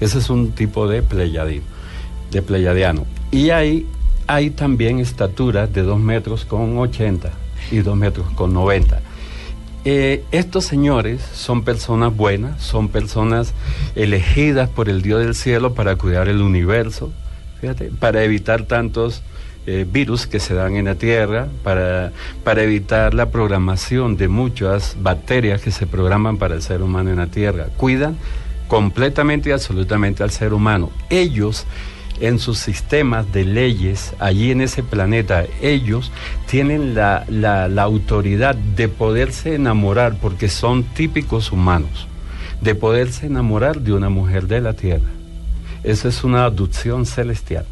[0.00, 1.62] Ese es un tipo de pleiadino,
[2.30, 3.06] de pleiadiano.
[3.30, 3.86] Y hay,
[4.26, 7.30] hay también estaturas de 2 metros con 80
[7.70, 9.00] y 2 metros con 90.
[9.84, 13.54] Eh, estos señores son personas buenas, son personas
[13.94, 17.10] elegidas por el Dios del cielo para cuidar el universo,
[17.60, 19.22] fíjate, para evitar tantos
[19.66, 22.12] eh, virus que se dan en la Tierra, para,
[22.44, 27.16] para evitar la programación de muchas bacterias que se programan para el ser humano en
[27.16, 27.68] la Tierra.
[27.76, 28.16] Cuidan
[28.68, 30.90] completamente y absolutamente al ser humano.
[31.08, 31.66] Ellos
[32.20, 36.12] en sus sistemas de leyes allí en ese planeta, ellos
[36.46, 42.06] tienen la, la, autoridad de poderse enamorar, porque son típicos humanos,
[42.60, 45.08] de poderse enamorar de una mujer de la tierra.
[45.82, 47.64] Esa es una abducción celestial.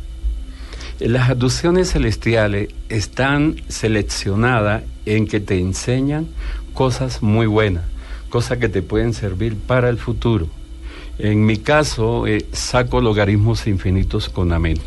[0.99, 6.27] Las abducciones celestiales están seleccionadas en que te enseñan
[6.75, 7.85] cosas muy buenas,
[8.31, 10.49] cosas que te pueden servir para el futuro.
[11.19, 14.83] En mi caso, eh, saco logaritmos infinitos con la mente.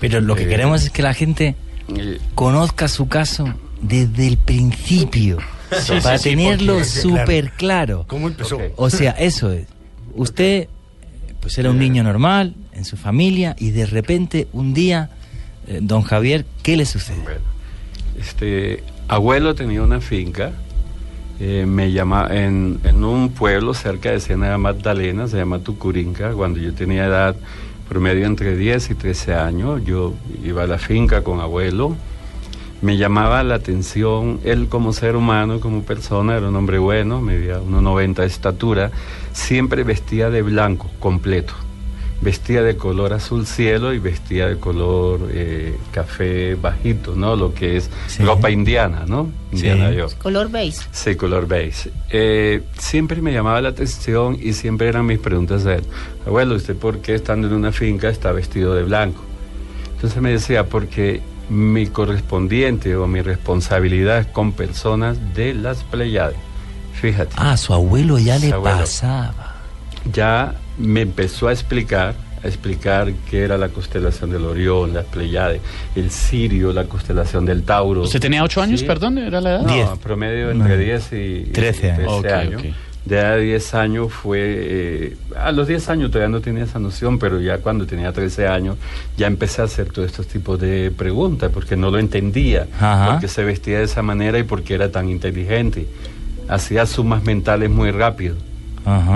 [0.00, 1.54] Pero lo que Eh, queremos es que la gente
[1.96, 5.38] Eh, conozca su caso desde el principio,
[5.82, 8.04] Sí, para sí, tenerlo súper claro.
[8.08, 8.58] ¿Cómo empezó?
[8.76, 9.66] O sea, eso es.
[10.14, 10.68] Usted,
[11.40, 15.10] pues era un niño normal en su familia y de repente un día,
[15.66, 17.18] eh, don Javier, ¿qué le sucede?
[17.22, 17.40] Bueno,
[18.18, 20.52] este abuelo tenía una finca,
[21.40, 26.60] eh, me llama en, en un pueblo cerca de Ciénaga Magdalena, se llama Tucurinca, cuando
[26.60, 27.36] yo tenía edad
[27.88, 31.96] promedio entre 10 y 13 años, yo iba a la finca con abuelo,
[32.82, 37.60] me llamaba la atención, él como ser humano, como persona, era un hombre bueno, medía
[37.60, 38.90] 1,90 de estatura,
[39.32, 41.54] siempre vestía de blanco, completo.
[42.20, 47.36] Vestía de color azul cielo y vestía de color eh, café bajito, ¿no?
[47.36, 48.22] Lo que es Sí.
[48.24, 49.28] ropa indiana, ¿no?
[49.52, 49.96] Indiana Sí.
[49.96, 50.06] yo.
[50.22, 50.78] Color beige.
[50.90, 51.90] Sí, color beige.
[52.10, 55.82] Eh, siempre me llamaba la atención y siempre eran mis preguntas de él.
[56.26, 59.20] Abuelo, ¿usted por qué estando en una finca está vestido de blanco?
[59.96, 66.38] Entonces me decía, porque mi correspondiente o mi responsabilidad es con personas de las Pleiades.
[66.94, 68.78] Fíjate, Ah, su abuelo ya le abuelo.
[68.78, 69.56] pasaba.
[70.10, 75.60] ya me empezó a explicar, a explicar qué era la constelación del Orión, las Pleiades,
[75.94, 78.02] el Sirio, la constelación del Tauro.
[78.02, 78.86] ¿Usted tenía ocho años, Sí.
[78.86, 79.18] perdón?
[79.18, 79.62] ¿Era la edad?
[79.62, 79.88] No, Diez.
[80.02, 80.76] promedio entre No.
[80.76, 81.90] 10 y 13
[82.32, 82.62] años.
[83.04, 84.38] De edad de 10 años fue...
[84.42, 88.48] eh, a los 10 años todavía no tenía esa noción, pero ya cuando tenía 13
[88.48, 88.78] años
[89.18, 93.10] ya empecé a hacer todos estos tipos de preguntas porque no lo entendía, Ajá.
[93.12, 95.86] porque se vestía de esa manera y porque era tan inteligente.
[96.48, 98.36] Hacía sumas mentales muy rápido.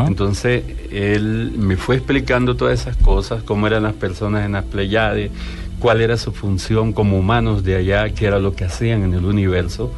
[0.07, 5.31] Entonces él me fue explicando todas esas cosas, cómo eran las personas en las Pleiades,
[5.78, 9.24] cuál era su función como humanos de allá, qué era lo que hacían en el
[9.24, 9.92] universo.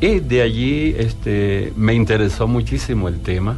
[0.00, 3.56] Y de allí este, me interesó muchísimo el tema.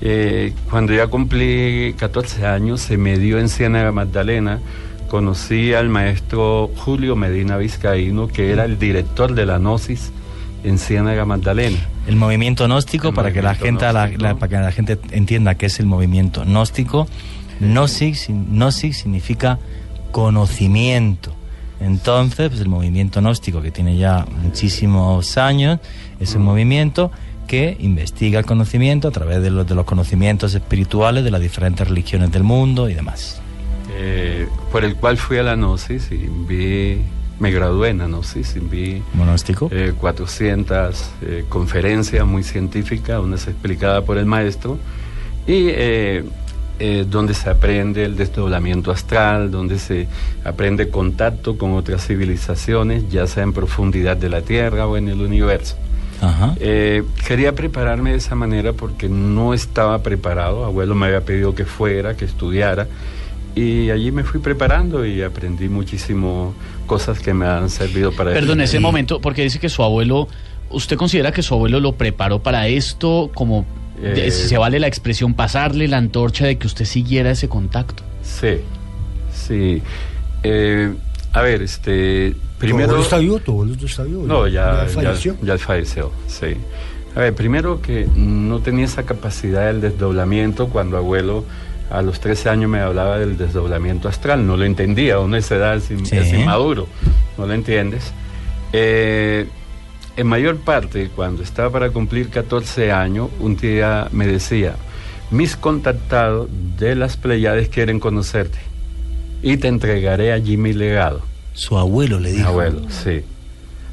[0.00, 4.60] Eh, cuando ya cumplí 14 años, se me dio en Ciénaga Magdalena
[5.06, 10.12] conocí al maestro Julio Medina Vizcaíno, que era el director de la Gnosis
[10.64, 11.78] en Ciénaga Magdalena.
[12.06, 14.22] El movimiento gnóstico, El para, que la gente, la- gnóstico.
[14.22, 17.06] la- para que la gente entienda qué es el movimiento gnóstico,
[17.60, 19.58] gnosis, gnosis significa
[20.12, 21.32] conocimiento.
[21.80, 25.78] Entonces, pues el movimiento gnóstico, que tiene ya muchísimos años,
[26.20, 26.38] es Mm.
[26.38, 27.10] un movimiento
[27.46, 31.86] que investiga el conocimiento a través de los, de los conocimientos espirituales de las diferentes
[31.86, 33.40] religiones del mundo y demás.
[33.98, 37.00] eh, por el cual fui a la Gnosis y vi,
[37.38, 39.68] me gradué en y vi Monóstico.
[39.72, 44.78] eh, 400 eh, conferencias muy científicas, una es explicada por el maestro,
[45.46, 46.24] y eh,
[46.78, 50.08] eh, donde se aprende el desdoblamiento astral, donde se
[50.44, 55.22] aprende contacto con otras civilizaciones, ya sea en profundidad de la Tierra o en el
[55.22, 55.76] universo.
[56.20, 56.54] Ajá.
[56.60, 60.64] Eh, quería prepararme de esa manera porque no estaba preparado.
[60.64, 62.86] Abuelo me había pedido que fuera, que estudiara.
[63.56, 66.54] Y allí me fui preparando y aprendí muchísimo
[66.86, 68.32] cosas que me han servido para...
[68.32, 70.28] Perdón, ese momento, porque dice que su abuelo,
[70.70, 73.30] ¿usted considera que su abuelo lo preparó para esto?
[73.34, 73.64] Como
[74.02, 78.02] Eh, si se vale la expresión, pasarle la antorcha de que usted siguiera ese contacto.
[78.22, 78.58] Sí,
[79.32, 79.80] sí.
[80.42, 80.92] Eh,
[81.32, 82.32] a ver, este...
[82.32, 82.84] ¿Tu Primero...
[82.88, 83.38] abuelo está vivo?
[83.40, 84.26] ¿Tu abuelo está vivo?
[84.26, 85.36] No, ya, ya, falleció?
[85.42, 86.58] ya falleció, sí.
[87.14, 91.44] A ver, primero que no tenía esa capacidad del desdoblamiento cuando abuelo
[91.90, 95.56] a los 13 años me hablaba del desdoblamiento astral, no lo entendía, uno a esa
[95.56, 95.94] edad es, Sí.
[96.16, 96.86] es inmaduro,
[97.38, 98.12] no lo entiendes.
[98.72, 99.46] Eh,
[100.16, 104.74] en mayor parte, cuando estaba para cumplir 14 años, un día me decía,
[105.30, 108.58] mis contactados de las Pleiades quieren conocerte
[109.42, 111.20] y te entregaré allí mi legado.
[111.52, 112.48] Su abuelo le Mi dijo.
[112.48, 113.22] abuelo, sí.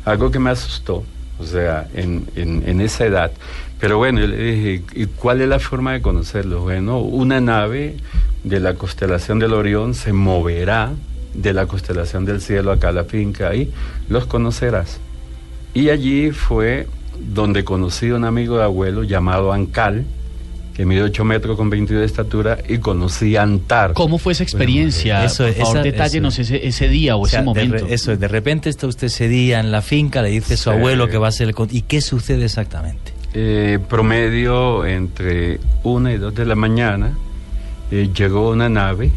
[0.06, 1.04] Algo que me asustó,
[1.44, 3.32] o sea, en, en- esa edad.
[3.80, 6.62] Pero bueno, le dije, ¿y cuál es la forma de conocerlo?
[6.62, 7.96] Bueno, una nave
[8.44, 10.92] de la constelación del Orión se moverá
[11.34, 13.72] de la constelación del cielo acá a la finca y
[14.10, 15.00] los conocerás.
[15.74, 16.88] Y allí fue
[17.20, 20.06] donde conocí a un amigo de abuelo llamado Ancal,
[20.74, 23.94] que mide 8 metros con 22 de estatura, y conocí a Antar.
[23.94, 25.24] ¿Cómo fue esa experiencia?
[25.24, 27.68] Eso- Por favor, esa- detállenos eso- ese, ese día o, O sea, ese de re-
[27.68, 27.88] momento.
[27.94, 30.72] eso es, de repente está usted ese día en la finca, le dice a su
[30.72, 31.54] abuelo que va a ser el...
[31.56, 33.14] con- ¿Y qué sucede exactamente?
[33.36, 37.14] Eh, promedio entre una y dos de la mañana
[37.92, 39.12] eh, llegó una nave,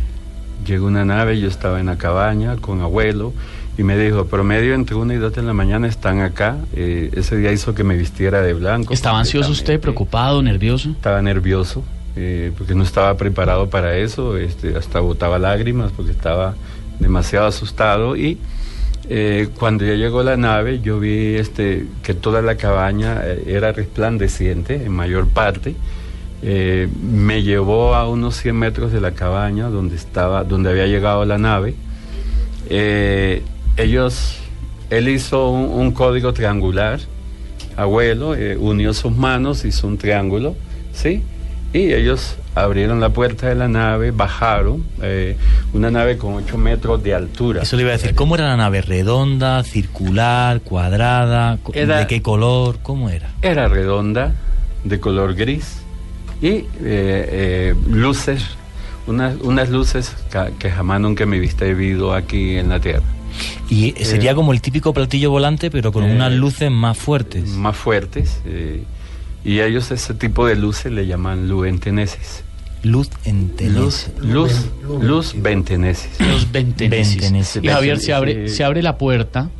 [0.67, 3.33] llegó una nave, yo estaba en la cabaña con abuelo
[3.79, 6.57] y me dijo, promedio entre una y dos de la mañana están acá.
[6.75, 8.95] Eh, ese día hizo que me vistiera de blanco.
[8.95, 10.91] ¿Estaba ansioso usted, preocupado, nervioso?
[10.91, 11.85] Estaba nervioso
[12.17, 16.55] eh, porque no estaba preparado para eso, este, hasta botaba lágrimas porque estaba
[16.99, 18.39] demasiado asustado y
[19.09, 24.75] eh, cuando ya llegó la nave yo vi este, que toda la cabaña era resplandeciente
[24.85, 25.77] en mayor parte.
[26.43, 31.25] Eh, me llevó a unos 100 metros de la cabaña donde estaba, donde había llegado
[31.25, 31.75] la nave.
[32.69, 33.43] Eh,
[33.77, 34.37] ellos,
[34.91, 37.01] él hizo un, un código triangular
[37.77, 40.55] abuelo eh, unió sus manos, hizo un triángulo,
[40.95, 41.23] ¿sí?
[41.75, 45.37] Y ellos abrieron la puerta de la nave, bajaron, eh,
[45.75, 47.63] una nave con 8 metros de altura.
[47.65, 48.81] Eso le iba a decir, ¿cómo era la nave?
[48.81, 51.59] ¿Redonda, circular, cuadrada?
[51.75, 52.79] Era- ¿De qué color?
[52.83, 53.29] ¿Cómo era?
[53.43, 54.33] Era redonda,
[54.85, 55.81] de color gris,
[56.41, 58.43] y eh, eh, luces,
[59.07, 60.15] unas, unas luces
[60.59, 63.03] que jamás nunca vista he visto aquí en la Tierra.
[63.69, 67.49] Y sería como el típico platillo volante, pero con Eh, unas luces más fuertes.
[67.49, 68.85] Más fuertes, eh,
[69.45, 72.45] y ellos ese tipo de luces le llaman luentenesis.
[72.83, 74.11] Luz en tenis.
[74.21, 74.67] Luz,
[75.01, 76.11] luz ventenesis.
[76.21, 77.15] Los ventenesis.
[77.21, 77.63] Ventenesis.
[77.65, 79.51] Y Javier, se abre, Eh, se abre la puerta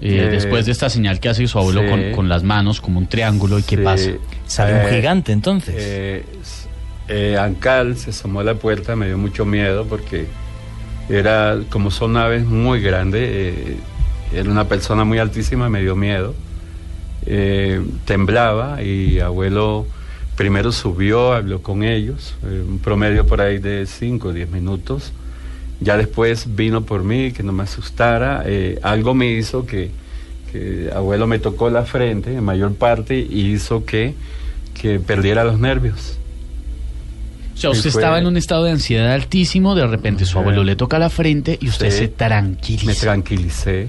[0.00, 1.88] eh, eh, después de esta señal que hace su abuelo sí.
[1.88, 3.58] con, con las manos como un triángulo.
[3.60, 4.10] ¿Y qué Sí, pasa?
[4.48, 5.74] Sale un eh, gigante entonces.
[5.78, 6.24] Eh,
[7.06, 10.26] eh, Ancal se asomó a la puerta, me dio mucho miedo porque
[11.08, 13.76] era, como son naves muy grandes, eh,
[14.32, 16.34] era una persona muy altísima, me dio miedo.
[17.26, 19.86] Eh, temblaba y abuelo
[20.36, 25.12] primero subió, habló con ellos, eh, un promedio por ahí de 5 o 10 minutos.
[25.80, 28.44] Ya después vino por mí, que no me asustara.
[28.82, 29.90] algo me hizo que,
[30.52, 34.14] que abuelo me tocó la frente en mayor parte y hizo que,
[34.80, 36.18] que perdiera los nervios.
[37.54, 40.64] O sea, usted fue- estaba en un estado de ansiedad altísimo, de repente su abuelo
[40.64, 41.98] le toca la frente y usted Sí.
[41.98, 42.86] se tranquiliza.
[42.86, 43.88] Me tranquilicé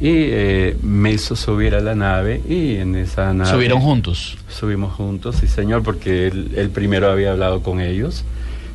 [0.00, 3.50] y eh, me hizo subir a la nave y en esa nave...
[3.50, 4.36] Subieron juntos.
[4.48, 8.24] Subimos juntos, sí señor, porque él, él primero había hablado con ellos.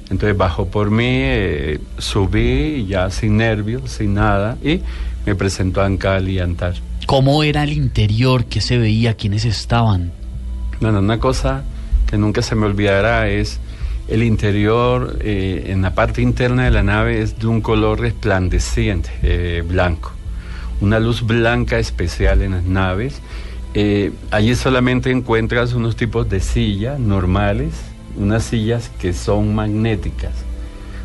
[0.10, 4.82] Entonces bajó por mí, eh, subí ya sin nervios, sin nada, y
[5.26, 6.74] me presentó a Ancal y Antar.
[7.06, 8.46] ¿Cómo era el interior?
[8.46, 9.14] ¿Qué se veía?
[9.16, 10.12] ¿Quiénes estaban?
[10.82, 11.64] Bueno, una cosa
[12.10, 13.60] que nunca se me olvidará es
[14.08, 19.10] el interior, eh, en la parte interna de la nave, es de un color resplandeciente,
[19.24, 20.12] eh, blanco.
[20.82, 23.22] Una luz blanca especial en las naves.
[23.74, 27.74] Eh, allí solamente encuentras unos tipos de sillas normales,
[28.18, 30.34] unas sillas que son magnéticas.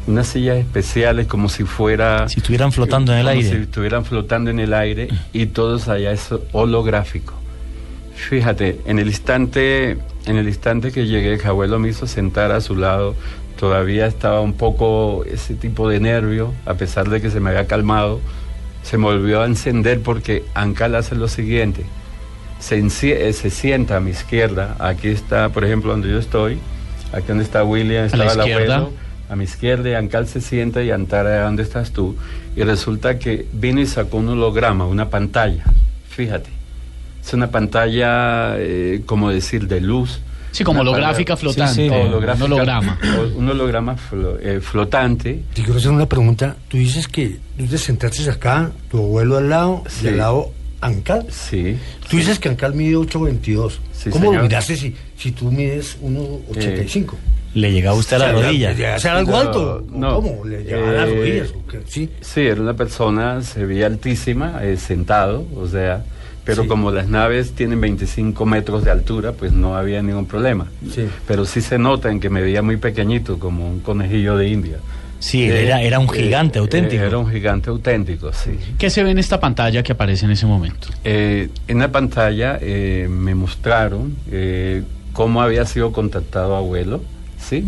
[0.07, 2.29] Unas sillas especiales como si fuera...
[2.29, 3.51] Si estuvieran flotando en el como aire.
[3.51, 7.35] Si estuvieran flotando en el aire y todos allá es holográfico.
[8.17, 12.61] Fíjate, en el instante, en el instante que llegué, que abuelo me hizo sentar a
[12.61, 13.15] su lado,
[13.61, 17.67] todavía estaba un poco ese tipo de nervio, a pesar de que se me había
[17.67, 18.21] calmado,
[18.83, 21.85] se me volvió a encender porque Ancal hace lo siguiente,
[22.59, 26.59] se, eh, se sienta a mi izquierda, aquí está, por ejemplo, donde yo estoy,
[27.13, 28.93] aquí donde está William, estaba el abuelo,
[29.29, 32.17] a mi izquierda y Ancal se sienta y Antara, ¿dónde estás tú?
[32.57, 35.65] Y resulta que vino y sacó un holograma, una pantalla,
[36.09, 36.56] fíjate.
[37.27, 40.21] Es una pantalla, eh, como decir, de luz.
[40.53, 41.75] Sí, como holográfica flotante.
[41.75, 42.99] sí, un holográfica- holograma.
[43.19, 45.43] o- Un holograma flo- eh, flotante.
[45.53, 46.57] Te quiero hacer una pregunta.
[46.69, 50.07] Tú dices que tú te sentaste acá, tu abuelo al lado, Sí.
[50.07, 50.51] y al lado
[50.81, 51.27] Ancal.
[51.31, 51.77] Sí.
[52.09, 53.81] Tú dices que Ancal mide 8.22.
[53.93, 54.43] Sí, ¿Cómo lo señor.
[54.45, 57.17] miraste si, si tú mides 1.85?
[57.55, 58.71] Le llegaba usted a la O sea, rodilla.
[58.71, 59.85] ¿Le llegas a ser algo alto?
[59.93, 60.15] ¿O no.
[60.17, 60.45] ¿Cómo?
[60.45, 61.49] ¿Le llegaba a las Eh, rodillas?
[61.87, 62.11] Sí.
[62.21, 66.05] Sí, era una persona, se veía altísima, eh, sentado, o sea,
[66.47, 66.69] pero Sí.
[66.69, 70.69] como las naves tienen 25 metros de altura, pues no había ningún problema.
[70.91, 71.07] Sí.
[71.29, 74.77] Pero sí se nota en que me veía muy pequeñito, como un conejillo de India.
[75.19, 77.03] Sí, Eh, era, era un eh, gigante eh, auténtico.
[77.03, 78.53] Era un gigante auténtico, sí.
[78.79, 80.89] ¿Qué se ve en esta pantalla que aparece en ese momento?
[81.05, 84.83] Eh, en la pantalla eh, me mostraron eh,
[85.13, 87.03] cómo había sido contactado abuelo,
[87.41, 87.65] ¿sí?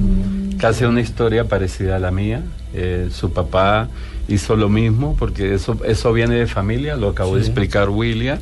[0.58, 2.42] Casi una historia parecida a la mía.
[2.74, 3.88] Eh, su papá
[4.28, 7.48] hizo lo mismo, porque eso, eso viene de familia, lo acabó de Sí.
[7.48, 8.38] explicar William,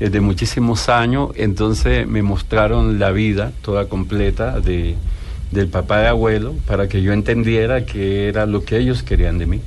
[0.00, 1.30] de muchísimos años.
[1.36, 4.94] Entonces me mostraron la vida toda completa de,
[5.52, 9.46] del papá de abuelo para que yo entendiera qué era lo que ellos querían de
[9.46, 9.60] mí.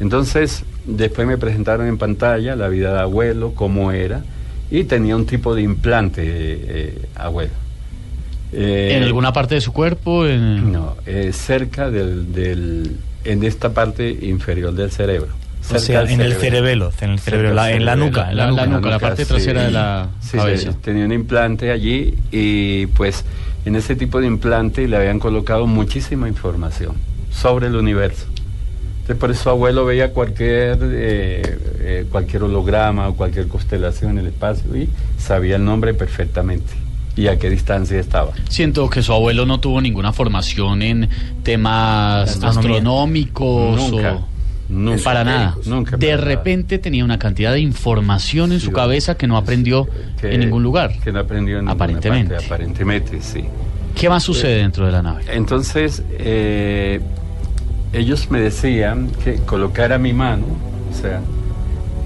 [0.00, 4.24] Entonces, después me presentaron en pantalla la vida de abuelo, cómo era,
[4.70, 7.52] y tenía un tipo de implante eh, abuelo.
[8.52, 10.26] Eh, ¿En alguna parte de su cuerpo?
[10.26, 15.28] En- No, eh, cerca del, del, en esta parte inferior del cerebro.
[15.76, 18.30] O cerca sea, del en el cerebelo, en el cerebro, Cerca la- en la nuca,
[18.30, 18.66] en la La- nuca.
[18.66, 20.72] la nuca, la parte trasera de la Sí, cabeza.
[20.72, 23.24] sí, tenía un implante allí y pues
[23.64, 26.94] en ese tipo de implante le habían colocado muchísima información
[27.30, 28.26] sobre el universo.
[29.02, 34.26] Entonces por eso abuelo veía cualquier, eh, eh, cualquier holograma o cualquier constelación en el
[34.28, 36.72] espacio y sabía el nombre perfectamente
[37.16, 38.30] y a qué distancia estaba.
[38.48, 41.08] Siento que su abuelo no tuvo ninguna formación en
[41.42, 44.26] temas astronómicos Nunca, o
[44.72, 45.02] nunca.
[45.04, 45.56] para nada.
[45.66, 45.96] Nunca.
[45.96, 46.28] de para nada.
[46.28, 49.86] repente tenía una cantidad de información en Sí, su cabeza que no aprendió
[50.20, 50.92] que- en ningún lugar.
[51.04, 52.34] Que no aprendió en Aparentemente.
[52.34, 53.44] parte, aparentemente, sí.
[53.94, 55.22] ¿Qué más sucede dentro de la nave?
[55.32, 57.00] Entonces, eh,
[57.92, 60.46] ellos me decían que colocara mi mano,
[60.90, 61.20] o sea,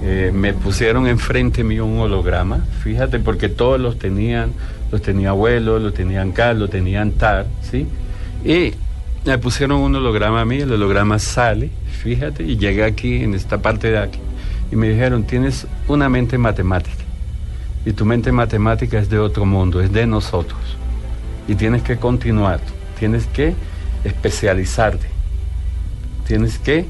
[0.03, 4.51] eh, me pusieron enfrente mío un holograma, fíjate, porque todos los tenían,
[4.91, 7.87] los tenía abuelo, los tenían Carl, lo tenían Tar, ¿sí?
[8.45, 8.73] Y
[9.31, 11.69] me pusieron un holograma a mí, el holograma sale,
[12.01, 14.19] fíjate, y llegué aquí, en esta parte de aquí,
[14.71, 17.03] y me dijeron, tienes una mente matemática,
[17.85, 20.77] y tu mente matemática es de otro mundo, es de nosotros
[21.47, 22.59] y tienes que continuar,
[22.99, 23.55] tienes que
[24.03, 25.07] especializarte,
[26.25, 26.85] tienes que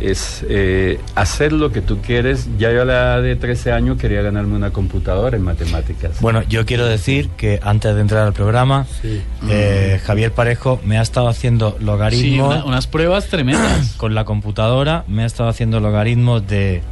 [0.00, 2.48] es, eh, hacer lo que tú quieres.
[2.58, 6.20] Ya yo a la edad de 13 años quería ganarme una computadora en matemáticas.
[6.20, 9.22] Bueno, yo quiero decir que antes de entrar al programa, Sí.
[9.48, 13.92] eh, Javier Parejo me ha estado haciendo Sí, logaritmos una- unas pruebas tremendas.
[13.96, 16.82] con la computadora, me ha estado haciendo logaritmos de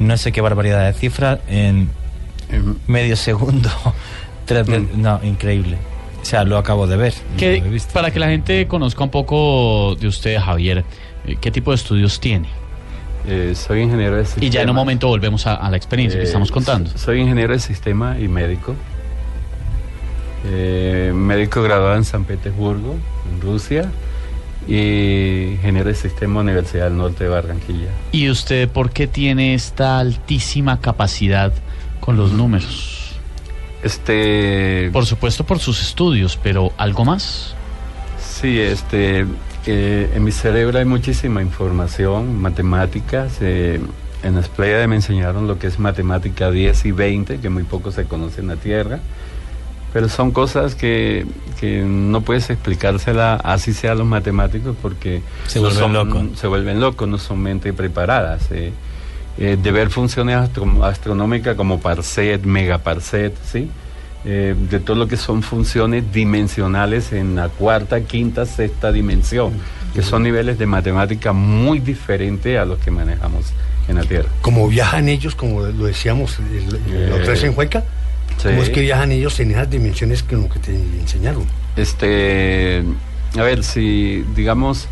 [0.00, 1.88] no sé qué barbaridad de cifras en
[2.86, 3.70] medio segundo.
[4.46, 5.00] Tres Mm.
[5.00, 5.78] No, increíble.
[6.20, 7.14] O sea, lo acabo de ver.
[7.38, 7.92] Que- lo he visto.
[7.92, 10.84] para que la gente conozca un poco de usted, Javier,
[11.40, 12.48] ¿qué tipo de estudios tiene?
[13.26, 14.44] eh, soy ingeniero de sistema.
[14.46, 16.90] Y ya en un momento volvemos a, a la experiencia que Eh, estamos contando.
[16.96, 18.74] Soy ingeniero de sistema y médico.
[20.46, 22.96] Eh, médico graduado en San Petersburgo,
[23.32, 23.90] en Rusia.
[24.68, 27.88] Y ingeniero de sistema Universidad del Norte de Barranquilla.
[28.12, 31.52] ¿Y usted por qué tiene esta altísima capacidad
[32.00, 33.12] con los números?
[33.82, 34.88] Este.
[34.92, 37.54] Por supuesto por sus estudios, pero ¿algo más?
[38.18, 39.26] Sí, este,
[39.66, 43.38] eh, en mi cerebro hay muchísima información, matemáticas.
[43.40, 43.80] eh,
[44.22, 47.90] en las Pléyades me enseñaron lo que es matemática 10 y 20, que muy poco
[47.92, 49.00] se conoce en la Tierra.
[49.92, 51.26] Pero son cosas que,
[51.60, 56.38] que no puedes explicársela así sea a los matemáticos porque Se no vuelven son- locos.
[56.38, 58.50] Se vuelven locos, no son mente preparadas.
[58.50, 58.72] eh.
[59.36, 63.68] Eh, de ver funciones astro- astronómicas como parsec, megaparsec, ¿sí?
[64.24, 69.52] Eh, de todo lo que son funciones dimensionales en la cuarta, quinta, sexta dimensión,
[69.94, 73.52] que son niveles de matemática muy diferentes a los que manejamos
[73.88, 74.28] en la Tierra.
[74.40, 76.38] Como viajan ellos, como lo decíamos
[77.08, 77.84] la otra vez en Hueca,
[78.42, 78.60] ¿cómo Sí.
[78.62, 81.44] es que viajan ellos en esas dimensiones que, lo que te enseñaron?
[81.76, 82.82] Este,
[83.38, 84.88] a ver, si digamos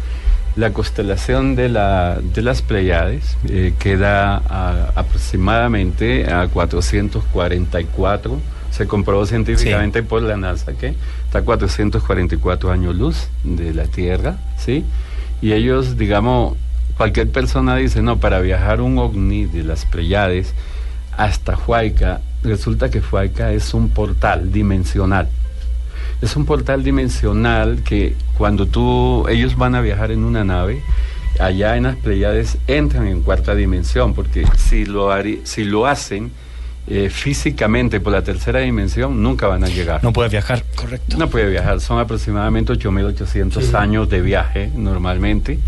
[0.57, 8.39] la constelación de, la, de las Pleiades eh, queda a- aproximadamente a 444,
[8.73, 10.95] se comprobó científicamente por la NASA que
[11.27, 14.85] está a 444 años luz de la Tierra, ¿sí?
[15.43, 16.57] Y ellos, digamos,
[16.97, 20.55] cualquier persona dice, no, para viajar un ovni de las Pleiades
[21.17, 25.29] hasta Huayca, resulta que Huayca es un portal dimensional.
[26.23, 30.81] Es un portal dimensional que cuando tú, ellos van a viajar en una nave,
[31.39, 35.11] allá en las Pleiades entran en cuarta dimensión, porque si lo,
[35.45, 36.31] si lo hacen
[36.89, 40.03] eh, físicamente por la tercera dimensión, nunca van a llegar.
[40.03, 41.17] No puede viajar, correcto.
[41.17, 43.77] No puede viajar, son aproximadamente 8.800 Sí.
[43.77, 45.59] años de viaje normalmente,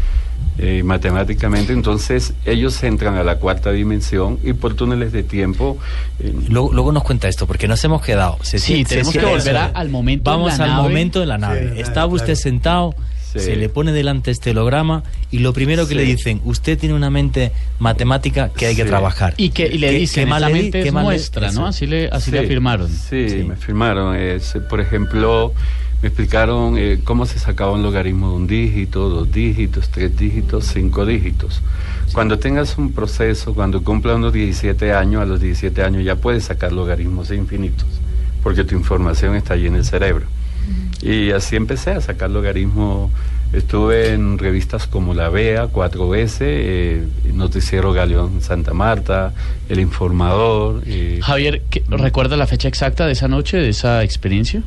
[0.59, 1.73] eh, matemáticamente.
[1.73, 5.79] Entonces ellos entran a la cuarta dimensión y por túneles de tiempo...
[6.19, 8.39] eh, Luego, luego nos cuenta esto, porque nos hemos quedado.
[8.43, 10.83] Se Sí, siente- tenemos se que volver al momento en Vamos la al nave.
[10.83, 11.61] momento de la nave.
[11.75, 12.41] Sí, Estaba claro, usted claro.
[12.41, 12.95] sentado,
[13.41, 13.47] Sí.
[13.47, 15.95] se le pone delante este holograma y lo primero que Sí.
[15.97, 18.89] le dicen, usted tiene una mente matemática que hay que Sí.
[18.89, 19.35] trabajar.
[19.37, 20.87] Y que y le ¿Qué- dicen, le di- mente es
[21.53, 21.61] eso.
[21.61, 21.66] ¿no?
[21.66, 22.89] Así le, así le Sí, afirmaron.
[22.89, 23.37] Sí, Sí.
[23.45, 24.16] me firmaron.
[24.16, 25.53] Es, por ejemplo,
[26.03, 30.66] me explicaron eh, cómo se sacaba un logaritmo de un dígito, dos dígitos, tres dígitos,
[30.72, 31.62] cinco dígitos.
[32.12, 36.45] Cuando tengas un proceso, cuando cumpla unos 17 años, a los 17 años ya puedes
[36.45, 37.87] sacar logaritmos infinitos,
[38.43, 40.26] porque tu información está allí en el cerebro.
[41.03, 43.11] Y así empecé a sacar logaritmos.
[43.53, 49.33] Estuve en revistas como La Vea, cuatro veces, eh, Noticiero Galeón Santa Marta,
[49.69, 50.83] El Informador.
[50.87, 54.62] eh, Javier, ¿qué- ¿recuerda la fecha exacta de esa noche, de esa experiencia?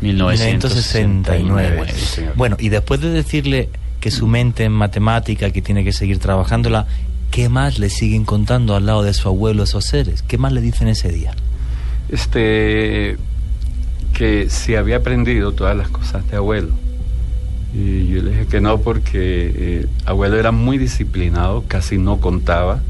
[0.00, 1.84] 1969.
[1.94, 2.34] Sí, señor.
[2.36, 3.68] Bueno, y después de decirle
[4.00, 6.86] que su mente en matemática, que tiene que seguir trabajándola,
[7.36, 10.22] ¿qué más le siguen contando al lado de su abuelo esos seres?
[10.22, 11.34] ¿Qué más le dicen ese día?
[12.08, 13.18] Este,
[14.14, 16.70] que si había aprendido todas las cosas de abuelo.
[17.74, 22.80] Y yo le dije que no porque eh, abuelo era muy disciplinado, casi no contaba.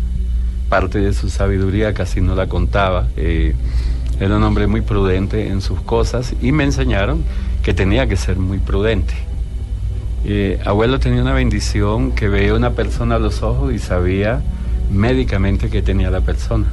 [0.69, 3.09] Parte de su sabiduría casi no la contaba.
[3.17, 3.57] eh,
[4.21, 7.25] era un hombre muy prudente en sus cosas y me enseñaron
[7.65, 9.26] que tenía que ser muy prudente.
[10.29, 14.43] Eh, abuelo tenía una bendición que veía una persona a los ojos y sabía
[14.91, 16.66] médicamente qué tenía la persona.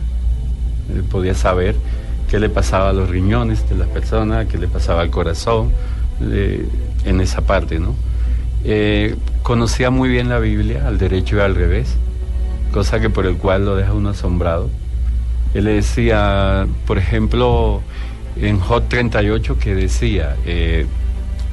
[0.89, 1.75] Eh, podía saber
[2.31, 5.71] qué le pasaba a los riñones de la persona, qué le pasaba al corazón,
[6.19, 6.67] eh,
[7.05, 7.93] en esa parte, ¿no?
[8.63, 11.95] Eh, conocía muy bien la Biblia, al derecho y al revés,
[12.71, 14.69] cosa que por el cual lo deja uno asombrado.
[15.53, 17.81] Él le decía, por ejemplo,
[18.35, 20.35] en Hot 38 que decía,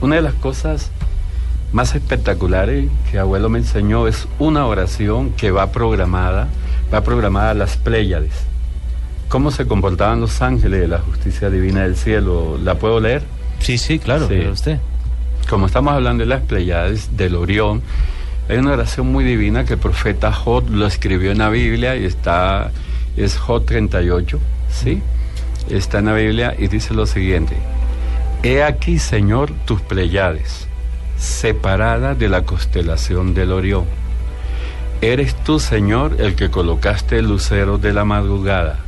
[0.01, 0.91] una de las cosas
[1.73, 6.49] más espectaculares que abuelo me enseñó es una oración que va programada,
[6.93, 8.33] va programada a las Pléyades.
[9.29, 12.59] ¿Cómo se comportaban los ángeles de la justicia divina del cielo?
[12.63, 13.23] ¿La puedo leer?
[13.61, 14.41] Sí, sí, claro, Sí.
[14.51, 14.79] usted.
[15.49, 17.83] Como estamos hablando de las Pleiades, del Orión,
[18.49, 22.05] hay una oración muy divina que el profeta Jod lo escribió en la Biblia y
[22.05, 22.73] está,
[23.17, 24.41] es Jod 38,
[24.71, 25.01] ¿sí?
[25.69, 27.57] Está en la Biblia y dice lo siguiente,
[28.43, 30.67] He aquí, Señor, tus Pleiades,
[31.21, 33.85] separadas de la constelación del Orión.
[35.03, 38.81] Eres tú, Señor, el que colocaste el lucero de la madrugada.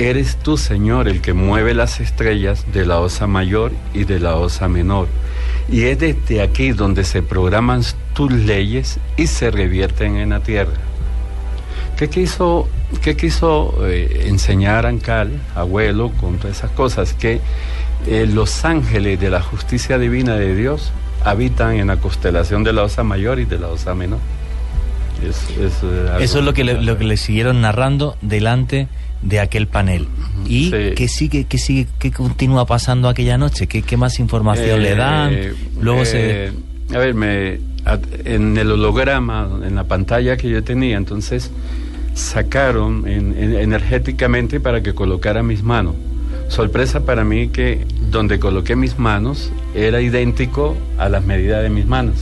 [0.00, 4.36] Eres tú, Señor, el que mueve las estrellas de la osa mayor y de la
[4.36, 5.06] osa menor.
[5.70, 7.82] Y es desde aquí donde se programan
[8.14, 10.72] tus leyes y se revierten en la tierra.
[11.96, 12.68] ¿Qué quiso,
[13.02, 17.14] qué quiso eh, enseñar Ancal, abuelo, con todas esas cosas?
[17.14, 17.40] Que
[18.06, 20.92] eh, los ángeles de la justicia divina de Dios
[21.24, 24.18] habitan en la constelación de la osa mayor y de la osa menor.
[25.22, 28.88] Es- es, eh, Eso es lo que, le, lo que le siguieron narrando delante
[29.22, 30.08] de aquel panel.
[30.46, 30.92] ¿Y Sí.
[30.96, 33.66] qué sigue, qué sigue, qué continúa pasando aquella noche?
[33.66, 35.32] ¿Qué, qué más información le dan?
[35.34, 36.52] Eh, Luego eh,
[36.94, 37.60] A ver, me,
[38.24, 41.50] en el holograma, en la pantalla que yo tenía, entonces
[42.14, 45.94] sacaron en- en- energéticamente para que colocara mis manos.
[46.50, 51.86] Sorpresa para mí que donde coloqué mis manos era idéntico a las medidas de mis
[51.86, 52.16] manos.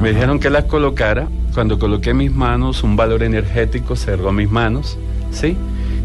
[0.00, 0.14] Me Ajá.
[0.16, 1.28] dijeron que las colocara.
[1.54, 4.96] Cuando coloqué mis manos, un valor energético cerró mis manos,
[5.32, 5.56] ¿sí?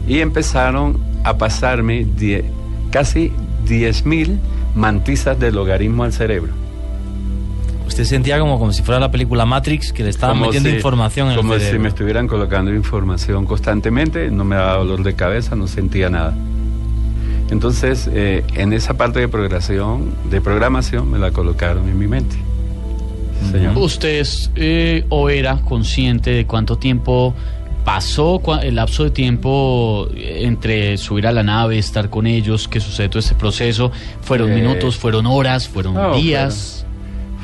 [0.07, 2.43] Y empezaron a pasarme die-
[2.89, 3.31] casi
[3.67, 4.39] 10.000
[4.75, 6.53] mantizas de logaritmo al cerebro.
[7.87, 10.75] Usted sentía como, como si fuera la película Matrix, que le estaban Como metiendo si-
[10.77, 11.83] información en Como el si cerebro.
[11.83, 16.33] me estuvieran colocando información constantemente, no me daba dolor de cabeza, no sentía nada.
[17.49, 22.35] Entonces, eh, en esa parte de programación, de programación me la colocaron en mi mente.
[23.51, 23.77] Señor.
[23.77, 27.33] ¿Usted es eh, o era consciente de cuánto tiempo
[27.83, 32.79] pasó, el lapso de tiempo eh, entre subir a la nave, estar con ellos, que
[32.79, 33.91] sucede todo este proceso?
[34.21, 36.85] ¿Fueron Eh, minutos, fueron horas, fueron no, días?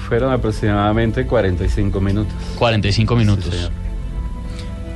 [0.08, 2.34] Fueron aproximadamente 45 minutos.
[2.58, 3.54] 45 minutos.
[3.54, 3.89] Sí.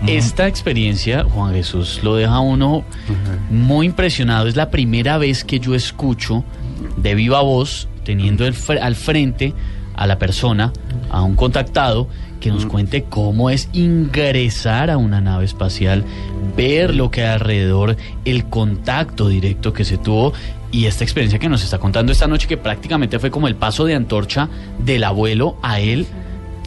[0.08, 2.84] Esta experiencia, Juan Jesús, lo deja uno
[3.50, 4.48] muy impresionado.
[4.48, 6.44] Es la primera vez que yo escucho
[6.98, 9.54] de viva voz, teniendo el fr- al frente
[9.96, 10.74] a la persona,
[11.10, 12.08] a un contactado,
[12.40, 16.04] que nos cuente cómo es ingresar a una nave espacial,
[16.58, 17.96] ver lo que hay alrededor,
[18.26, 20.34] el contacto directo que se tuvo
[20.70, 23.86] y esta experiencia que nos está contando esta noche, que prácticamente fue como el paso
[23.86, 24.50] de antorcha
[24.84, 26.06] del abuelo a él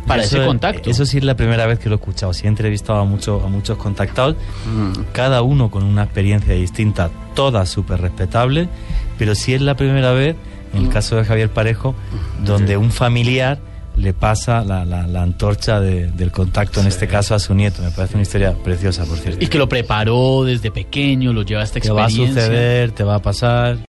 [0.06, 0.90] para Eso- ese contacto.
[0.90, 2.32] Eso sí es la primera vez que lo he escuchado.
[2.32, 4.36] Sí he entrevistado a, muchos a muchos contactados,
[4.66, 5.00] Mm.
[5.12, 8.68] cada uno con una experiencia distinta, todas súper respetables,
[9.18, 10.36] pero sí es la primera vez,
[10.74, 11.94] en el caso de Javier Parejo,
[12.44, 13.58] donde un familiar
[13.96, 17.80] le pasa la, la- la antorcha de- del contacto, en este caso a su nieto.
[17.82, 19.42] Me parece una historia preciosa, por cierto.
[19.42, 22.42] Y que lo preparó desde pequeño, lo lleva a esta Te va a experiencia.
[22.42, 23.78] suceder, te va a pasar.